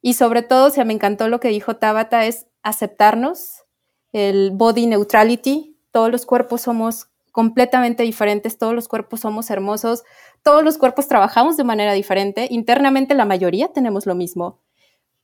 Y 0.01 0.13
sobre 0.13 0.41
todo, 0.41 0.69
si 0.69 0.83
me 0.83 0.93
encantó 0.93 1.27
lo 1.27 1.39
que 1.39 1.49
dijo 1.49 1.77
Tabata, 1.77 2.25
es 2.25 2.47
aceptarnos, 2.63 3.65
el 4.13 4.51
body 4.51 4.87
neutrality, 4.87 5.77
todos 5.91 6.11
los 6.11 6.25
cuerpos 6.25 6.61
somos 6.61 7.09
completamente 7.31 8.03
diferentes, 8.03 8.57
todos 8.57 8.73
los 8.73 8.87
cuerpos 8.87 9.19
somos 9.19 9.49
hermosos, 9.49 10.03
todos 10.41 10.63
los 10.63 10.77
cuerpos 10.77 11.07
trabajamos 11.07 11.55
de 11.55 11.63
manera 11.63 11.93
diferente, 11.93 12.47
internamente 12.49 13.13
la 13.13 13.25
mayoría 13.25 13.67
tenemos 13.73 14.05
lo 14.05 14.15
mismo, 14.15 14.61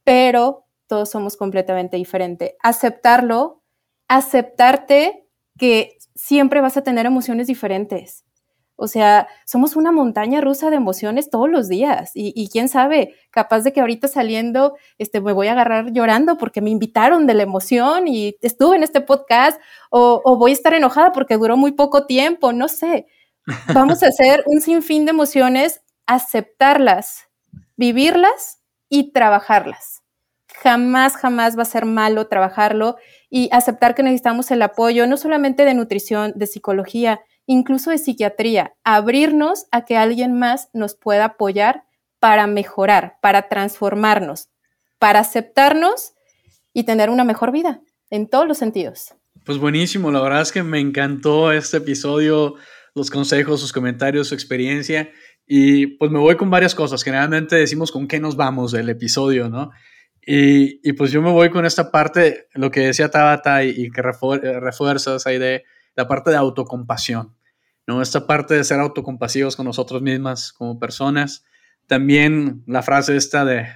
pero 0.03 0.67
todos 0.87 1.09
somos 1.09 1.37
completamente 1.37 1.97
diferentes. 1.97 2.53
Aceptarlo 2.61 3.62
aceptarte 4.13 5.27
que 5.57 5.97
siempre 6.13 6.61
vas 6.61 6.77
a 6.77 6.83
tener 6.83 7.07
emociones 7.07 7.47
diferentes. 7.47 8.23
O 8.75 8.87
sea, 8.87 9.27
somos 9.45 9.75
una 9.75 9.91
montaña 9.91 10.39
rusa 10.39 10.69
de 10.69 10.75
emociones 10.75 11.29
todos 11.29 11.49
los 11.49 11.67
días 11.67 12.11
y, 12.13 12.49
quién 12.51 12.69
sabe, 12.69 13.15
capaz 13.31 13.61
de 13.61 13.71
que 13.71 13.81
ahorita 13.81 14.07
saliendo 14.07 14.75
este, 14.97 15.21
me 15.21 15.31
voy 15.31 15.47
a 15.47 15.53
agarrar 15.53 15.91
llorando 15.93 16.37
porque 16.37 16.61
me 16.61 16.69
invitaron 16.69 17.25
de 17.25 17.33
la 17.33 17.43
emoción 17.43 18.07
y 18.07 18.35
estuve 18.41 18.75
en 18.75 18.83
este 18.83 19.01
podcast 19.01 19.59
o, 19.89 20.21
o 20.23 20.37
voy 20.37 20.51
a 20.51 20.55
estar 20.55 20.73
enojada 20.73 21.11
porque 21.11 21.37
duró 21.37 21.55
muy 21.55 21.71
poco 21.71 22.05
tiempo, 22.05 22.51
no 22.51 22.67
sé. 22.67 23.07
Vamos 23.73 24.03
a 24.03 24.07
hacer 24.07 24.43
un 24.45 24.61
sinfín 24.61 25.05
de 25.05 25.11
emociones, 25.11 25.81
aceptarlas, 26.05 27.29
vivirlas 27.77 28.59
y 28.89 29.11
trabajarlas. 29.11 30.02
Jamás, 30.61 31.15
jamás 31.17 31.57
va 31.57 31.63
a 31.63 31.65
ser 31.65 31.85
malo 31.85 32.27
trabajarlo 32.27 32.97
y 33.29 33.49
aceptar 33.51 33.95
que 33.95 34.03
necesitamos 34.03 34.51
el 34.51 34.61
apoyo, 34.61 35.07
no 35.07 35.17
solamente 35.17 35.65
de 35.65 35.73
nutrición, 35.73 36.33
de 36.35 36.47
psicología, 36.47 37.21
incluso 37.45 37.89
de 37.91 37.97
psiquiatría, 37.97 38.73
abrirnos 38.83 39.65
a 39.71 39.85
que 39.85 39.97
alguien 39.97 40.37
más 40.37 40.69
nos 40.73 40.95
pueda 40.95 41.25
apoyar 41.25 41.83
para 42.19 42.47
mejorar, 42.47 43.17
para 43.21 43.49
transformarnos, 43.49 44.49
para 44.99 45.19
aceptarnos 45.19 46.13
y 46.73 46.83
tener 46.83 47.09
una 47.09 47.23
mejor 47.23 47.51
vida 47.51 47.81
en 48.09 48.29
todos 48.29 48.47
los 48.47 48.57
sentidos. 48.57 49.15
Pues 49.45 49.57
buenísimo, 49.57 50.11
la 50.11 50.21
verdad 50.21 50.41
es 50.41 50.51
que 50.51 50.63
me 50.63 50.79
encantó 50.79 51.51
este 51.51 51.77
episodio, 51.77 52.55
los 52.95 53.09
consejos, 53.09 53.59
sus 53.59 53.73
comentarios, 53.73 54.27
su 54.27 54.35
experiencia 54.35 55.09
y 55.45 55.87
pues 55.97 56.11
me 56.11 56.19
voy 56.19 56.37
con 56.37 56.49
varias 56.49 56.75
cosas. 56.75 57.03
Generalmente 57.03 57.55
decimos 57.55 57.91
con 57.91 58.07
qué 58.07 58.19
nos 58.19 58.35
vamos 58.35 58.71
del 58.71 58.89
episodio, 58.89 59.49
¿no? 59.49 59.71
Y, 60.25 60.79
y, 60.87 60.93
pues 60.93 61.11
yo 61.11 61.21
me 61.21 61.31
voy 61.31 61.49
con 61.49 61.65
esta 61.65 61.91
parte, 61.91 62.47
lo 62.53 62.71
que 62.71 62.79
decía 62.81 63.11
Tabata 63.11 63.63
y, 63.63 63.71
y 63.71 63.91
que 63.91 64.01
refuerza 64.01 65.15
esa 65.15 65.33
idea, 65.33 65.61
la 65.95 66.07
parte 66.07 66.31
de 66.31 66.37
autocompasión, 66.37 67.35
¿no? 67.87 68.01
Esta 68.01 68.25
parte 68.25 68.53
de 68.53 68.63
ser 68.63 68.79
autocompasivos 68.79 69.55
con 69.55 69.65
nosotros 69.65 70.01
mismas 70.01 70.53
como 70.53 70.79
personas. 70.79 71.43
También 71.87 72.63
la 72.67 72.83
frase 72.83 73.17
esta 73.17 73.43
de, 73.43 73.67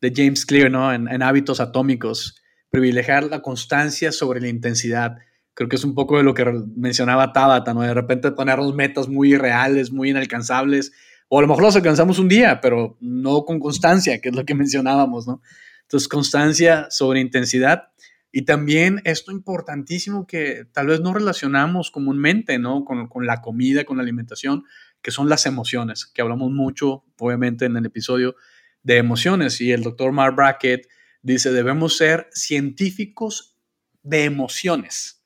de 0.00 0.12
James 0.14 0.44
Clear, 0.44 0.70
¿no? 0.70 0.92
En, 0.92 1.06
en, 1.08 1.22
Hábitos 1.22 1.60
Atómicos, 1.60 2.42
privilegiar 2.70 3.24
la 3.24 3.40
constancia 3.40 4.10
sobre 4.10 4.40
la 4.40 4.48
intensidad. 4.48 5.18
Creo 5.54 5.68
que 5.68 5.76
es 5.76 5.84
un 5.84 5.94
poco 5.94 6.16
de 6.16 6.24
lo 6.24 6.34
que 6.34 6.44
mencionaba 6.76 7.32
Tabata, 7.32 7.72
¿no? 7.74 7.82
De 7.82 7.94
repente 7.94 8.32
ponernos 8.32 8.74
metas 8.74 9.08
muy 9.08 9.36
reales, 9.36 9.92
muy 9.92 10.10
inalcanzables, 10.10 10.92
o 11.28 11.38
a 11.38 11.42
lo 11.42 11.48
mejor 11.48 11.62
los 11.62 11.76
alcanzamos 11.76 12.18
un 12.18 12.28
día, 12.28 12.60
pero 12.60 12.96
no 13.00 13.44
con 13.44 13.60
constancia, 13.60 14.20
que 14.20 14.28
es 14.28 14.34
lo 14.34 14.44
que 14.44 14.54
mencionábamos, 14.54 15.26
¿no? 15.26 15.40
Entonces, 15.86 16.08
constancia 16.08 16.88
sobre 16.90 17.20
intensidad. 17.20 17.92
Y 18.32 18.42
también 18.42 19.00
esto 19.04 19.32
importantísimo 19.32 20.26
que 20.26 20.66
tal 20.72 20.88
vez 20.88 21.00
no 21.00 21.14
relacionamos 21.14 21.90
comúnmente, 21.90 22.58
¿no? 22.58 22.84
Con, 22.84 23.08
con, 23.08 23.24
la 23.24 23.40
comida, 23.40 23.84
con 23.84 23.96
la 23.96 24.02
alimentación, 24.02 24.64
que 25.00 25.10
son 25.10 25.28
las 25.28 25.46
emociones, 25.46 26.04
que 26.06 26.22
hablamos 26.22 26.50
mucho, 26.50 27.04
obviamente, 27.18 27.64
en 27.64 27.76
el 27.76 27.86
episodio 27.86 28.34
de 28.82 28.98
emociones. 28.98 29.60
Y 29.60 29.72
el 29.72 29.82
doctor 29.82 30.12
Mark 30.12 30.34
Brackett 30.34 30.88
dice, 31.22 31.52
debemos 31.52 31.96
ser 31.96 32.28
científicos 32.32 33.56
de 34.02 34.24
emociones, 34.24 35.24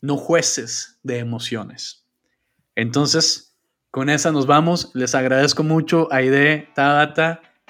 no 0.00 0.16
jueces 0.16 0.98
de 1.02 1.18
emociones. 1.18 2.06
Entonces, 2.74 3.56
con 3.90 4.10
esa 4.10 4.30
nos 4.30 4.46
vamos. 4.46 4.90
Les 4.94 5.14
agradezco 5.14 5.62
mucho, 5.62 6.12
Aide, 6.12 6.68
Tabata, 6.74 7.40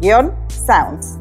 tech-sounds. 0.00 1.18